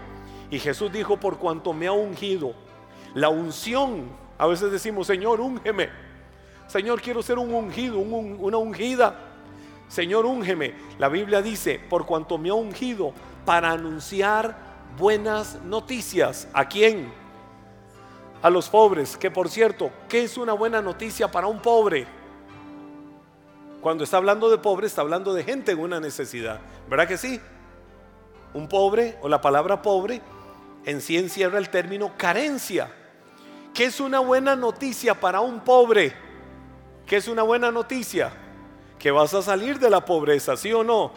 Y 0.49 0.59
Jesús 0.59 0.91
dijo, 0.91 1.17
por 1.17 1.37
cuanto 1.37 1.73
me 1.73 1.87
ha 1.87 1.91
ungido, 1.91 2.53
la 3.13 3.29
unción. 3.29 4.09
A 4.37 4.47
veces 4.47 4.71
decimos, 4.71 5.07
Señor, 5.07 5.41
úngeme. 5.41 5.89
Señor, 6.67 7.01
quiero 7.01 7.21
ser 7.23 7.39
un 7.39 7.53
ungido, 7.53 7.97
una 7.99 8.57
ungida. 8.57 9.19
Señor, 9.87 10.25
úngeme. 10.25 10.73
La 10.99 11.09
Biblia 11.09 11.41
dice, 11.41 11.79
por 11.89 12.05
cuanto 12.05 12.37
me 12.37 12.49
ha 12.49 12.53
ungido 12.53 13.13
para 13.45 13.71
anunciar 13.71 14.57
buenas 14.97 15.61
noticias. 15.63 16.47
¿A 16.53 16.67
quién? 16.67 17.11
A 18.41 18.49
los 18.49 18.69
pobres. 18.69 19.17
Que 19.17 19.31
por 19.31 19.49
cierto, 19.49 19.91
¿qué 20.07 20.23
es 20.23 20.37
una 20.37 20.53
buena 20.53 20.81
noticia 20.81 21.29
para 21.29 21.47
un 21.47 21.59
pobre? 21.61 22.05
Cuando 23.81 24.03
está 24.03 24.17
hablando 24.17 24.49
de 24.49 24.57
pobre, 24.57 24.87
está 24.87 25.01
hablando 25.01 25.33
de 25.33 25.43
gente 25.43 25.71
en 25.71 25.79
una 25.79 25.99
necesidad. 25.99 26.59
¿Verdad 26.89 27.07
que 27.07 27.17
sí? 27.17 27.39
Un 28.53 28.67
pobre 28.67 29.17
o 29.21 29.29
la 29.29 29.41
palabra 29.41 29.81
pobre 29.81 30.21
en 30.85 31.01
sí 31.01 31.17
encierra 31.17 31.57
el 31.57 31.69
término 31.69 32.13
carencia. 32.17 32.91
¿Qué 33.73 33.85
es 33.85 33.99
una 33.99 34.19
buena 34.19 34.55
noticia 34.55 35.19
para 35.19 35.41
un 35.41 35.59
pobre? 35.59 36.15
¿Qué 37.05 37.17
es 37.17 37.27
una 37.27 37.43
buena 37.43 37.71
noticia? 37.71 38.31
Que 38.97 39.11
vas 39.11 39.33
a 39.33 39.41
salir 39.41 39.79
de 39.79 39.89
la 39.89 40.03
pobreza, 40.03 40.57
¿sí 40.57 40.73
o 40.73 40.83
no? 40.83 41.11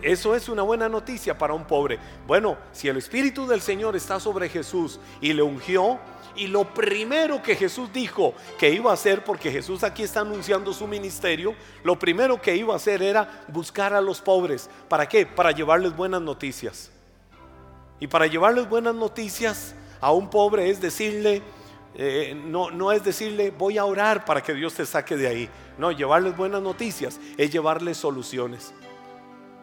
Eso 0.00 0.34
es 0.34 0.48
una 0.48 0.62
buena 0.62 0.88
noticia 0.88 1.36
para 1.36 1.54
un 1.54 1.64
pobre. 1.64 1.98
Bueno, 2.26 2.56
si 2.72 2.88
el 2.88 2.96
Espíritu 2.96 3.46
del 3.46 3.60
Señor 3.60 3.96
está 3.96 4.20
sobre 4.20 4.48
Jesús 4.48 5.00
y 5.20 5.32
le 5.32 5.42
ungió, 5.42 5.98
y 6.36 6.48
lo 6.48 6.64
primero 6.74 7.42
que 7.42 7.56
Jesús 7.56 7.92
dijo 7.92 8.34
que 8.58 8.70
iba 8.70 8.90
a 8.90 8.94
hacer, 8.94 9.24
porque 9.24 9.50
Jesús 9.50 9.82
aquí 9.84 10.02
está 10.02 10.20
anunciando 10.20 10.72
su 10.72 10.86
ministerio, 10.86 11.54
lo 11.82 11.98
primero 11.98 12.40
que 12.40 12.56
iba 12.56 12.72
a 12.72 12.76
hacer 12.76 13.02
era 13.02 13.44
buscar 13.48 13.94
a 13.94 14.00
los 14.00 14.20
pobres. 14.20 14.68
¿Para 14.88 15.08
qué? 15.08 15.26
Para 15.26 15.52
llevarles 15.52 15.94
buenas 15.94 16.22
noticias. 16.22 16.90
Y 18.00 18.06
para 18.06 18.26
llevarles 18.26 18.68
buenas 18.68 18.94
noticias, 18.94 19.74
a 20.00 20.12
un 20.12 20.28
pobre 20.28 20.68
es 20.68 20.80
decirle, 20.80 21.42
eh, 21.94 22.34
no, 22.34 22.70
no 22.70 22.92
es 22.92 23.04
decirle 23.04 23.50
voy 23.50 23.78
a 23.78 23.84
orar 23.84 24.24
para 24.24 24.42
que 24.42 24.52
Dios 24.52 24.74
te 24.74 24.84
saque 24.84 25.16
de 25.16 25.28
ahí. 25.28 25.48
No, 25.78 25.92
llevarles 25.92 26.36
buenas 26.36 26.60
noticias 26.60 27.20
es 27.38 27.50
llevarles 27.50 27.96
soluciones. 27.96 28.74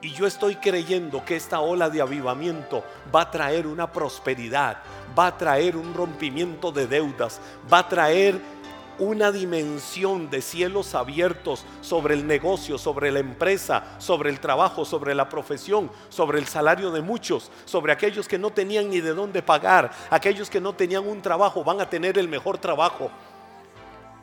Y 0.01 0.11
yo 0.13 0.25
estoy 0.25 0.55
creyendo 0.55 1.23
que 1.23 1.35
esta 1.35 1.59
ola 1.59 1.89
de 1.89 2.01
avivamiento 2.01 2.83
va 3.13 3.21
a 3.21 3.31
traer 3.31 3.67
una 3.67 3.91
prosperidad, 3.91 4.77
va 5.17 5.27
a 5.27 5.37
traer 5.37 5.77
un 5.77 5.93
rompimiento 5.93 6.71
de 6.71 6.87
deudas, 6.87 7.39
va 7.71 7.79
a 7.79 7.87
traer 7.87 8.41
una 8.97 9.31
dimensión 9.31 10.29
de 10.29 10.41
cielos 10.41 10.95
abiertos 10.95 11.65
sobre 11.81 12.15
el 12.15 12.25
negocio, 12.25 12.77
sobre 12.77 13.11
la 13.11 13.19
empresa, 13.19 13.83
sobre 13.99 14.31
el 14.31 14.39
trabajo, 14.39 14.85
sobre 14.85 15.13
la 15.13 15.29
profesión, 15.29 15.91
sobre 16.09 16.39
el 16.39 16.47
salario 16.47 16.91
de 16.91 17.01
muchos, 17.01 17.51
sobre 17.65 17.93
aquellos 17.93 18.27
que 18.27 18.39
no 18.39 18.51
tenían 18.51 18.89
ni 18.89 19.01
de 19.01 19.13
dónde 19.13 19.41
pagar, 19.41 19.91
aquellos 20.09 20.49
que 20.49 20.61
no 20.61 20.73
tenían 20.73 21.07
un 21.07 21.21
trabajo, 21.21 21.63
van 21.63 21.79
a 21.79 21.89
tener 21.89 22.17
el 22.17 22.27
mejor 22.27 22.57
trabajo. 22.57 23.11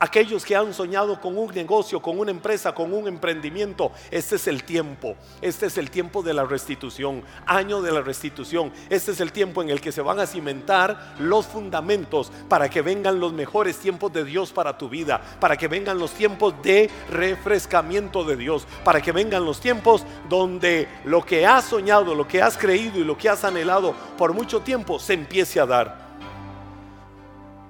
Aquellos 0.01 0.45
que 0.45 0.55
han 0.55 0.73
soñado 0.73 1.21
con 1.21 1.37
un 1.37 1.53
negocio, 1.53 2.01
con 2.01 2.21
una 2.21 2.31
empresa, 2.31 2.73
con 2.73 2.93
un 2.93 3.09
emprendimiento, 3.09 3.91
este 4.13 4.37
es 4.37 4.47
el 4.47 4.63
tiempo. 4.63 5.17
Este 5.43 5.67
es 5.67 5.77
el 5.77 5.91
tiempo 5.91 6.23
de 6.23 6.35
la 6.35 6.45
restitución, 6.45 7.25
año 7.47 7.83
de 7.83 7.91
la 7.91 8.01
restitución. 8.01 8.73
Este 8.91 9.11
es 9.11 9.21
el 9.21 9.33
tiempo 9.33 9.61
en 9.61 9.71
el 9.71 9.81
que 9.81 9.91
se 9.91 10.01
van 10.01 10.21
a 10.21 10.27
cimentar 10.27 11.15
los 11.19 11.47
fundamentos 11.47 12.31
para 12.49 12.71
que 12.71 12.81
vengan 12.81 13.19
los 13.19 13.33
mejores 13.33 13.79
tiempos 13.79 14.13
de 14.13 14.25
Dios 14.25 14.53
para 14.53 14.79
tu 14.79 14.89
vida, 14.89 15.21
para 15.41 15.57
que 15.57 15.67
vengan 15.67 15.99
los 15.99 16.13
tiempos 16.13 16.55
de 16.63 16.89
refrescamiento 17.11 18.23
de 18.23 18.37
Dios, 18.37 18.69
para 18.85 19.01
que 19.01 19.11
vengan 19.11 19.45
los 19.45 19.61
tiempos 19.61 20.05
donde 20.29 20.87
lo 21.05 21.25
que 21.25 21.45
has 21.45 21.65
soñado, 21.65 22.15
lo 22.15 22.29
que 22.29 22.41
has 22.41 22.57
creído 22.57 23.01
y 23.01 23.05
lo 23.05 23.19
que 23.19 23.29
has 23.29 23.43
anhelado 23.43 23.95
por 24.17 24.33
mucho 24.33 24.61
tiempo 24.61 25.01
se 25.01 25.15
empiece 25.15 25.59
a 25.59 25.67
dar. 25.67 26.08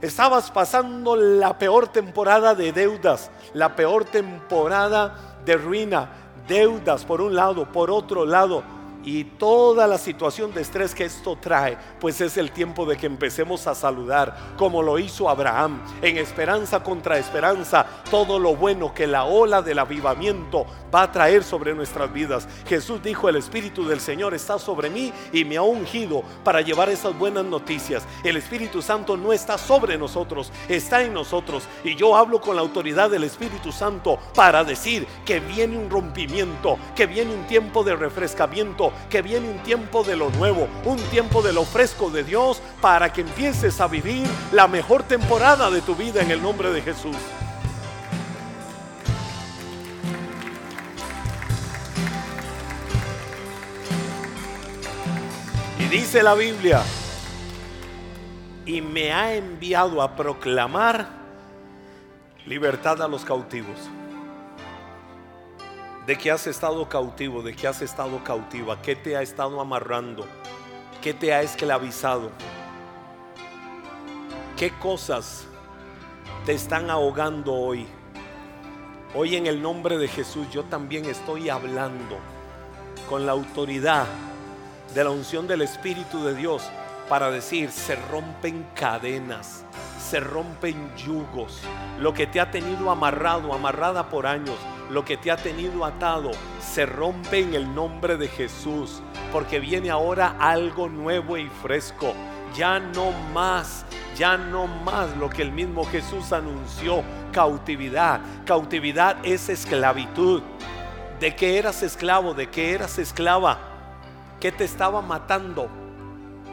Estabas 0.00 0.50
pasando 0.50 1.16
la 1.16 1.58
peor 1.58 1.88
temporada 1.88 2.54
de 2.54 2.72
deudas, 2.72 3.30
la 3.52 3.74
peor 3.74 4.04
temporada 4.04 5.38
de 5.44 5.56
ruina, 5.56 6.10
deudas 6.46 7.04
por 7.04 7.20
un 7.20 7.34
lado, 7.34 7.70
por 7.72 7.90
otro 7.90 8.24
lado 8.24 8.62
y 9.04 9.24
toda 9.24 9.86
la 9.86 9.98
situación 9.98 10.52
de 10.52 10.62
estrés 10.62 10.94
que 10.94 11.04
esto 11.04 11.36
trae, 11.36 11.78
pues 12.00 12.20
es 12.20 12.36
el 12.36 12.50
tiempo 12.50 12.84
de 12.86 12.96
que 12.96 13.06
empecemos 13.06 13.66
a 13.66 13.74
saludar 13.74 14.36
como 14.56 14.82
lo 14.82 14.98
hizo 14.98 15.28
Abraham, 15.28 15.80
en 16.02 16.18
esperanza 16.18 16.82
contra 16.82 17.18
esperanza, 17.18 17.86
todo 18.10 18.38
lo 18.38 18.56
bueno 18.56 18.92
que 18.92 19.06
la 19.06 19.24
ola 19.24 19.62
del 19.62 19.78
avivamiento 19.78 20.66
va 20.94 21.02
a 21.02 21.12
traer 21.12 21.44
sobre 21.44 21.74
nuestras 21.74 22.12
vidas. 22.12 22.48
Jesús 22.66 23.02
dijo, 23.02 23.28
el 23.28 23.36
Espíritu 23.36 23.86
del 23.86 24.00
Señor 24.00 24.34
está 24.34 24.58
sobre 24.58 24.90
mí 24.90 25.12
y 25.32 25.44
me 25.44 25.56
ha 25.56 25.62
ungido 25.62 26.22
para 26.44 26.60
llevar 26.60 26.88
esas 26.88 27.16
buenas 27.16 27.44
noticias. 27.44 28.04
El 28.24 28.36
Espíritu 28.36 28.82
Santo 28.82 29.16
no 29.16 29.32
está 29.32 29.58
sobre 29.58 29.96
nosotros, 29.96 30.52
está 30.68 31.02
en 31.02 31.14
nosotros. 31.14 31.64
Y 31.84 31.94
yo 31.94 32.16
hablo 32.16 32.40
con 32.40 32.56
la 32.56 32.62
autoridad 32.62 33.10
del 33.10 33.24
Espíritu 33.24 33.72
Santo 33.72 34.18
para 34.34 34.64
decir 34.64 35.06
que 35.24 35.40
viene 35.40 35.76
un 35.76 35.90
rompimiento, 35.90 36.78
que 36.94 37.06
viene 37.06 37.34
un 37.34 37.46
tiempo 37.46 37.84
de 37.84 37.96
refrescamiento 37.96 38.87
que 39.10 39.22
viene 39.22 39.50
un 39.50 39.58
tiempo 39.58 40.04
de 40.04 40.16
lo 40.16 40.30
nuevo, 40.30 40.68
un 40.84 40.98
tiempo 41.10 41.42
de 41.42 41.52
lo 41.52 41.64
fresco 41.64 42.10
de 42.10 42.24
Dios 42.24 42.60
para 42.80 43.12
que 43.12 43.22
empieces 43.22 43.80
a 43.80 43.88
vivir 43.88 44.26
la 44.52 44.68
mejor 44.68 45.02
temporada 45.02 45.70
de 45.70 45.80
tu 45.80 45.94
vida 45.94 46.22
en 46.22 46.30
el 46.30 46.42
nombre 46.42 46.70
de 46.70 46.82
Jesús. 46.82 47.16
Y 55.78 55.84
dice 55.84 56.22
la 56.22 56.34
Biblia, 56.34 56.82
y 58.66 58.82
me 58.82 59.12
ha 59.12 59.34
enviado 59.34 60.02
a 60.02 60.14
proclamar 60.14 61.08
libertad 62.46 63.00
a 63.02 63.08
los 63.08 63.24
cautivos 63.24 63.78
de 66.08 66.16
que 66.16 66.30
has 66.30 66.46
estado 66.46 66.88
cautivo, 66.88 67.42
de 67.42 67.54
que 67.54 67.68
has 67.68 67.82
estado 67.82 68.24
cautiva, 68.24 68.80
qué 68.80 68.96
te 68.96 69.14
ha 69.14 69.20
estado 69.20 69.60
amarrando, 69.60 70.24
qué 71.02 71.12
te 71.12 71.34
ha 71.34 71.42
esclavizado, 71.42 72.30
qué 74.56 74.70
cosas 74.70 75.44
te 76.46 76.54
están 76.54 76.88
ahogando 76.88 77.52
hoy. 77.52 77.86
Hoy 79.14 79.36
en 79.36 79.46
el 79.46 79.60
nombre 79.60 79.98
de 79.98 80.08
Jesús 80.08 80.46
yo 80.50 80.64
también 80.64 81.04
estoy 81.04 81.50
hablando 81.50 82.16
con 83.06 83.26
la 83.26 83.32
autoridad 83.32 84.06
de 84.94 85.04
la 85.04 85.10
unción 85.10 85.46
del 85.46 85.60
Espíritu 85.60 86.24
de 86.24 86.34
Dios 86.34 86.62
para 87.10 87.30
decir, 87.30 87.70
se 87.70 87.96
rompen 87.96 88.66
cadenas, 88.74 89.62
se 89.98 90.20
rompen 90.20 90.94
yugos, 90.96 91.60
lo 91.98 92.14
que 92.14 92.26
te 92.26 92.40
ha 92.40 92.50
tenido 92.50 92.90
amarrado, 92.90 93.52
amarrada 93.52 94.08
por 94.08 94.26
años, 94.26 94.56
lo 94.90 95.04
que 95.04 95.16
te 95.16 95.30
ha 95.30 95.36
tenido 95.36 95.84
atado 95.84 96.30
se 96.60 96.86
rompe 96.86 97.40
en 97.40 97.54
el 97.54 97.74
nombre 97.74 98.16
de 98.16 98.28
Jesús, 98.28 99.02
porque 99.32 99.60
viene 99.60 99.90
ahora 99.90 100.36
algo 100.38 100.88
nuevo 100.88 101.36
y 101.36 101.48
fresco. 101.48 102.14
Ya 102.54 102.78
no 102.78 103.12
más, 103.34 103.84
ya 104.16 104.38
no 104.38 104.66
más 104.66 105.14
lo 105.18 105.28
que 105.28 105.42
el 105.42 105.52
mismo 105.52 105.84
Jesús 105.84 106.32
anunció, 106.32 107.02
cautividad. 107.32 108.20
Cautividad 108.46 109.16
es 109.22 109.48
esclavitud. 109.50 110.42
¿De 111.20 111.34
que 111.36 111.58
eras 111.58 111.82
esclavo? 111.82 112.32
¿De 112.32 112.48
que 112.48 112.72
eras 112.72 112.98
esclava? 112.98 113.58
¿Qué 114.40 114.52
te 114.52 114.64
estaba 114.64 115.02
matando? 115.02 115.68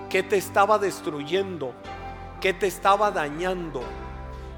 ¿Qué 0.09 0.23
te 0.23 0.37
estaba 0.37 0.77
destruyendo? 0.77 1.73
¿Qué 2.45 2.53
te 2.53 2.67
estaba 2.67 3.09
dañando? 3.09 3.83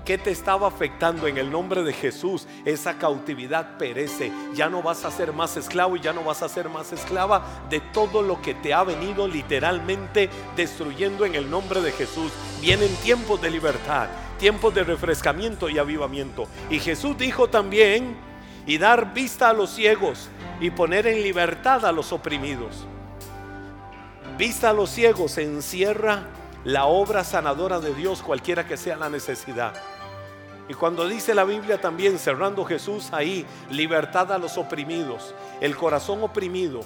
¿Qué 0.04 0.18
te 0.18 0.30
estaba 0.30 0.68
afectando 0.68 1.26
en 1.26 1.38
el 1.38 1.50
nombre 1.50 1.84
de 1.84 1.94
Jesús? 1.94 2.46
Esa 2.66 2.98
cautividad 2.98 3.78
perece. 3.78 4.30
Ya 4.54 4.68
no 4.68 4.84
vas 4.84 5.06
a 5.06 5.10
ser 5.12 5.32
más 5.32 5.56
esclavo 5.56 5.96
y 5.96 6.02
ya 6.02 6.12
no 6.12 6.22
vas 6.22 6.44
a 6.44 6.50
ser 6.50 6.68
más 6.68 6.92
esclava 6.92 7.46
de 7.70 7.80
todo 7.80 8.22
lo 8.22 8.42
que 8.42 8.56
te 8.56 8.74
ha 8.74 8.84
venido 8.84 9.26
literalmente 9.26 10.30
destruyendo 10.58 11.24
en 11.24 11.36
el 11.36 11.50
nombre 11.50 11.80
de 11.80 11.94
Jesús. 11.94 12.34
Vienen 12.60 12.94
tiempos 12.96 13.42
de 13.42 13.52
libertad, 13.52 14.10
tiempos 14.38 14.76
de 14.76 14.84
refrescamiento 14.84 15.70
y 15.70 15.78
avivamiento. 15.78 16.50
Y 16.70 16.80
Jesús 16.80 17.18
dijo 17.18 17.50
también, 17.50 18.18
y 18.66 18.80
dar 18.80 19.14
vista 19.14 19.48
a 19.48 19.54
los 19.54 19.70
ciegos 19.70 20.28
y 20.60 20.72
poner 20.72 21.08
en 21.08 21.24
libertad 21.24 21.86
a 21.86 21.94
los 21.94 22.12
oprimidos. 22.12 22.86
Vista 24.38 24.72
a 24.72 24.74
los 24.74 24.90
ciegos 24.90 25.38
encierra 25.38 26.28
la 26.68 26.86
obra 26.86 27.24
sanadora 27.24 27.80
de 27.80 27.94
Dios, 27.94 28.22
cualquiera 28.22 28.68
que 28.68 28.76
sea 28.76 28.98
la 28.98 29.10
necesidad. 29.10 29.74
Y 30.68 30.74
cuando 30.74 31.08
dice 31.08 31.34
la 31.34 31.46
Biblia 31.46 31.80
también, 31.80 32.20
cerrando 32.20 32.66
Jesús 32.66 33.14
ahí, 33.14 33.46
libertad 33.70 34.34
a 34.34 34.38
los 34.38 34.58
oprimidos, 34.58 35.34
el 35.62 35.78
corazón 35.78 36.22
oprimido, 36.24 36.82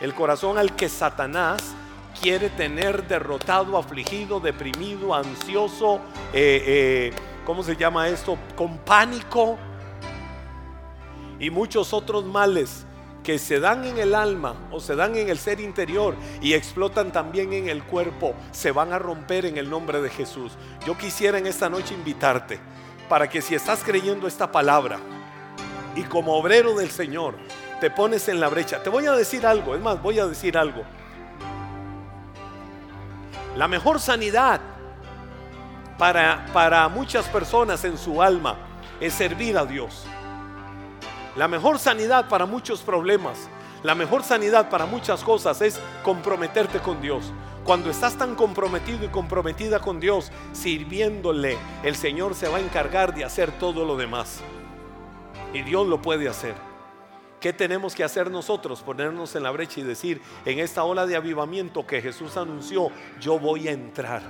el 0.00 0.14
corazón 0.14 0.58
al 0.58 0.76
que 0.76 0.88
Satanás 0.88 1.60
quiere 2.22 2.50
tener 2.50 3.08
derrotado, 3.08 3.76
afligido, 3.76 4.38
deprimido, 4.38 5.12
ansioso, 5.12 5.96
eh, 6.32 6.62
eh, 6.64 7.12
¿cómo 7.44 7.64
se 7.64 7.74
llama 7.74 8.06
esto? 8.06 8.38
Con 8.54 8.78
pánico 8.78 9.58
y 11.40 11.50
muchos 11.50 11.92
otros 11.92 12.24
males 12.24 12.85
que 13.26 13.40
se 13.40 13.58
dan 13.58 13.84
en 13.84 13.98
el 13.98 14.14
alma 14.14 14.54
o 14.70 14.78
se 14.78 14.94
dan 14.94 15.16
en 15.16 15.28
el 15.28 15.36
ser 15.36 15.58
interior 15.58 16.14
y 16.40 16.54
explotan 16.54 17.10
también 17.10 17.52
en 17.52 17.68
el 17.68 17.82
cuerpo, 17.82 18.36
se 18.52 18.70
van 18.70 18.92
a 18.92 19.00
romper 19.00 19.46
en 19.46 19.58
el 19.58 19.68
nombre 19.68 20.00
de 20.00 20.10
Jesús. 20.10 20.52
Yo 20.86 20.96
quisiera 20.96 21.36
en 21.36 21.48
esta 21.48 21.68
noche 21.68 21.92
invitarte 21.92 22.60
para 23.08 23.28
que 23.28 23.42
si 23.42 23.56
estás 23.56 23.82
creyendo 23.82 24.28
esta 24.28 24.52
palabra 24.52 25.00
y 25.96 26.04
como 26.04 26.36
obrero 26.36 26.76
del 26.76 26.92
Señor 26.92 27.34
te 27.80 27.90
pones 27.90 28.28
en 28.28 28.38
la 28.38 28.46
brecha, 28.46 28.80
te 28.80 28.90
voy 28.90 29.06
a 29.06 29.12
decir 29.14 29.44
algo, 29.44 29.74
es 29.74 29.80
más, 29.80 30.00
voy 30.00 30.20
a 30.20 30.26
decir 30.28 30.56
algo. 30.56 30.84
La 33.56 33.66
mejor 33.66 33.98
sanidad 33.98 34.60
para, 35.98 36.46
para 36.52 36.88
muchas 36.88 37.26
personas 37.26 37.84
en 37.84 37.98
su 37.98 38.22
alma 38.22 38.56
es 39.00 39.14
servir 39.14 39.58
a 39.58 39.66
Dios. 39.66 40.06
La 41.36 41.48
mejor 41.48 41.78
sanidad 41.78 42.30
para 42.30 42.46
muchos 42.46 42.80
problemas, 42.80 43.50
la 43.82 43.94
mejor 43.94 44.22
sanidad 44.22 44.70
para 44.70 44.86
muchas 44.86 45.22
cosas 45.22 45.60
es 45.60 45.78
comprometerte 46.02 46.78
con 46.78 47.02
Dios. 47.02 47.30
Cuando 47.62 47.90
estás 47.90 48.16
tan 48.16 48.34
comprometido 48.34 49.04
y 49.04 49.08
comprometida 49.08 49.80
con 49.80 50.00
Dios, 50.00 50.32
sirviéndole, 50.52 51.58
el 51.82 51.94
Señor 51.94 52.34
se 52.34 52.48
va 52.48 52.56
a 52.56 52.60
encargar 52.60 53.14
de 53.14 53.24
hacer 53.24 53.52
todo 53.58 53.84
lo 53.84 53.98
demás. 53.98 54.40
Y 55.52 55.60
Dios 55.60 55.86
lo 55.86 56.00
puede 56.00 56.26
hacer. 56.26 56.54
¿Qué 57.38 57.52
tenemos 57.52 57.94
que 57.94 58.02
hacer 58.02 58.30
nosotros? 58.30 58.80
Ponernos 58.80 59.36
en 59.36 59.42
la 59.42 59.50
brecha 59.50 59.80
y 59.80 59.82
decir, 59.82 60.22
en 60.46 60.58
esta 60.58 60.84
ola 60.84 61.04
de 61.04 61.16
avivamiento 61.16 61.86
que 61.86 62.00
Jesús 62.00 62.38
anunció, 62.38 62.88
yo 63.20 63.38
voy 63.38 63.68
a 63.68 63.72
entrar. 63.72 64.22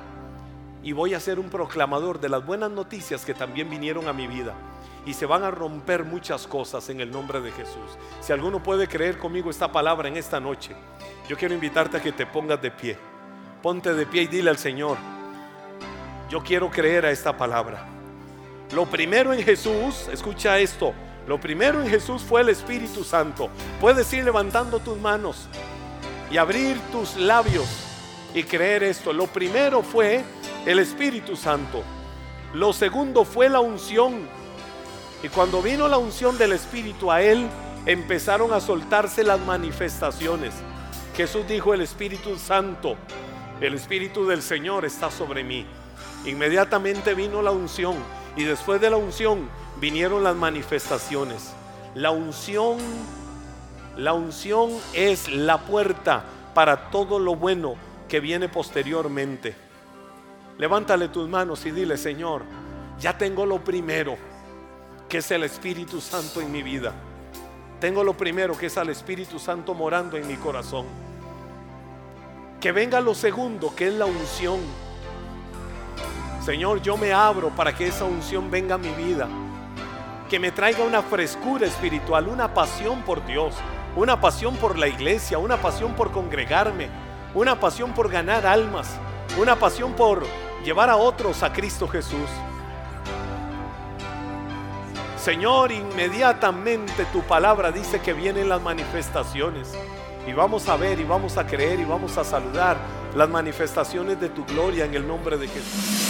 Y 0.82 0.90
voy 0.90 1.14
a 1.14 1.20
ser 1.20 1.38
un 1.38 1.50
proclamador 1.50 2.18
de 2.18 2.30
las 2.30 2.44
buenas 2.44 2.72
noticias 2.72 3.24
que 3.24 3.32
también 3.32 3.70
vinieron 3.70 4.08
a 4.08 4.12
mi 4.12 4.26
vida. 4.26 4.54
Y 5.06 5.14
se 5.14 5.24
van 5.24 5.44
a 5.44 5.50
romper 5.50 6.04
muchas 6.04 6.46
cosas 6.46 6.90
en 6.90 7.00
el 7.00 7.10
nombre 7.10 7.40
de 7.40 7.52
Jesús. 7.52 7.96
Si 8.20 8.32
alguno 8.32 8.62
puede 8.62 8.88
creer 8.88 9.18
conmigo 9.18 9.48
esta 9.48 9.72
palabra 9.72 10.08
en 10.08 10.16
esta 10.16 10.40
noche, 10.40 10.74
yo 11.28 11.36
quiero 11.36 11.54
invitarte 11.54 11.96
a 11.96 12.02
que 12.02 12.12
te 12.12 12.26
pongas 12.26 12.60
de 12.60 12.70
pie. 12.70 12.98
Ponte 13.62 13.94
de 13.94 14.04
pie 14.04 14.22
y 14.22 14.26
dile 14.26 14.50
al 14.50 14.58
Señor, 14.58 14.98
yo 16.28 16.42
quiero 16.42 16.70
creer 16.70 17.06
a 17.06 17.10
esta 17.10 17.36
palabra. 17.36 17.86
Lo 18.74 18.84
primero 18.86 19.32
en 19.32 19.42
Jesús, 19.42 20.08
escucha 20.12 20.58
esto, 20.58 20.92
Lo 21.26 21.40
primero 21.40 21.82
en 21.82 21.88
Jesús 21.88 22.22
fue 22.22 22.40
el 22.40 22.50
Espíritu 22.50 23.02
Santo. 23.02 23.48
Puedes 23.80 24.12
ir 24.12 24.24
levantando 24.24 24.78
tus 24.78 24.96
manos 24.96 25.48
y 26.30 26.36
abrir 26.36 26.78
tus 26.92 27.16
labios 27.16 27.66
y 28.32 28.44
creer 28.44 28.84
esto. 28.84 29.12
Lo 29.12 29.26
primero 29.26 29.82
fue 29.82 30.22
el 30.64 30.78
Espíritu 30.78 31.34
Santo. 31.34 31.82
Lo 32.54 32.72
segundo 32.72 33.24
fue 33.24 33.48
la 33.48 33.58
unción. 33.58 34.28
Y 35.22 35.28
cuando 35.28 35.62
vino 35.62 35.88
la 35.88 35.98
unción 35.98 36.36
del 36.38 36.52
Espíritu 36.52 37.10
a 37.10 37.22
él, 37.22 37.46
empezaron 37.86 38.52
a 38.52 38.60
soltarse 38.60 39.24
las 39.24 39.40
manifestaciones. 39.40 40.54
Jesús 41.16 41.46
dijo, 41.48 41.72
el 41.72 41.80
Espíritu 41.80 42.36
Santo, 42.36 42.96
el 43.60 43.74
Espíritu 43.74 44.26
del 44.26 44.42
Señor 44.42 44.84
está 44.84 45.10
sobre 45.10 45.42
mí. 45.44 45.66
Inmediatamente 46.26 47.14
vino 47.14 47.40
la 47.40 47.52
unción 47.52 47.96
y 48.36 48.44
después 48.44 48.80
de 48.80 48.90
la 48.90 48.96
unción 48.96 49.48
vinieron 49.80 50.24
las 50.24 50.36
manifestaciones. 50.36 51.54
La 51.94 52.10
unción, 52.10 52.76
la 53.96 54.12
unción 54.12 54.70
es 54.92 55.28
la 55.28 55.58
puerta 55.58 56.24
para 56.54 56.90
todo 56.90 57.18
lo 57.18 57.36
bueno 57.36 57.76
que 58.08 58.20
viene 58.20 58.48
posteriormente. 58.48 59.54
Levántale 60.58 61.08
tus 61.08 61.28
manos 61.28 61.64
y 61.66 61.70
dile, 61.70 61.96
Señor, 61.96 62.42
ya 62.98 63.16
tengo 63.16 63.46
lo 63.46 63.62
primero, 63.62 64.16
que 65.16 65.20
es 65.20 65.30
el 65.30 65.44
Espíritu 65.44 65.98
Santo 65.98 66.42
en 66.42 66.52
mi 66.52 66.62
vida. 66.62 66.92
Tengo 67.80 68.04
lo 68.04 68.14
primero, 68.14 68.54
que 68.54 68.66
es 68.66 68.76
al 68.76 68.90
Espíritu 68.90 69.38
Santo 69.38 69.72
morando 69.72 70.18
en 70.18 70.28
mi 70.28 70.36
corazón. 70.36 70.84
Que 72.60 72.70
venga 72.70 73.00
lo 73.00 73.14
segundo, 73.14 73.74
que 73.74 73.88
es 73.88 73.94
la 73.94 74.04
unción. 74.04 74.60
Señor, 76.44 76.82
yo 76.82 76.98
me 76.98 77.14
abro 77.14 77.48
para 77.48 77.74
que 77.74 77.86
esa 77.86 78.04
unción 78.04 78.50
venga 78.50 78.74
a 78.74 78.78
mi 78.78 78.90
vida. 78.90 79.26
Que 80.28 80.38
me 80.38 80.52
traiga 80.52 80.84
una 80.84 81.00
frescura 81.00 81.66
espiritual, 81.66 82.28
una 82.28 82.52
pasión 82.52 83.00
por 83.00 83.24
Dios, 83.24 83.54
una 83.96 84.20
pasión 84.20 84.54
por 84.56 84.78
la 84.78 84.86
iglesia, 84.86 85.38
una 85.38 85.56
pasión 85.56 85.94
por 85.94 86.12
congregarme, 86.12 86.90
una 87.34 87.58
pasión 87.58 87.94
por 87.94 88.10
ganar 88.10 88.46
almas, 88.46 88.98
una 89.40 89.56
pasión 89.56 89.94
por 89.94 90.26
llevar 90.62 90.90
a 90.90 90.96
otros 90.96 91.42
a 91.42 91.54
Cristo 91.54 91.88
Jesús. 91.88 92.28
Señor, 95.26 95.72
inmediatamente 95.72 97.04
tu 97.06 97.20
palabra 97.22 97.72
dice 97.72 97.98
que 97.98 98.12
vienen 98.12 98.48
las 98.48 98.62
manifestaciones. 98.62 99.72
Y 100.24 100.32
vamos 100.32 100.68
a 100.68 100.76
ver 100.76 101.00
y 101.00 101.02
vamos 101.02 101.36
a 101.36 101.44
creer 101.44 101.80
y 101.80 101.84
vamos 101.84 102.16
a 102.16 102.22
saludar 102.22 102.76
las 103.12 103.28
manifestaciones 103.28 104.20
de 104.20 104.28
tu 104.28 104.44
gloria 104.44 104.84
en 104.84 104.94
el 104.94 105.04
nombre 105.04 105.36
de 105.36 105.48
Jesús. 105.48 106.06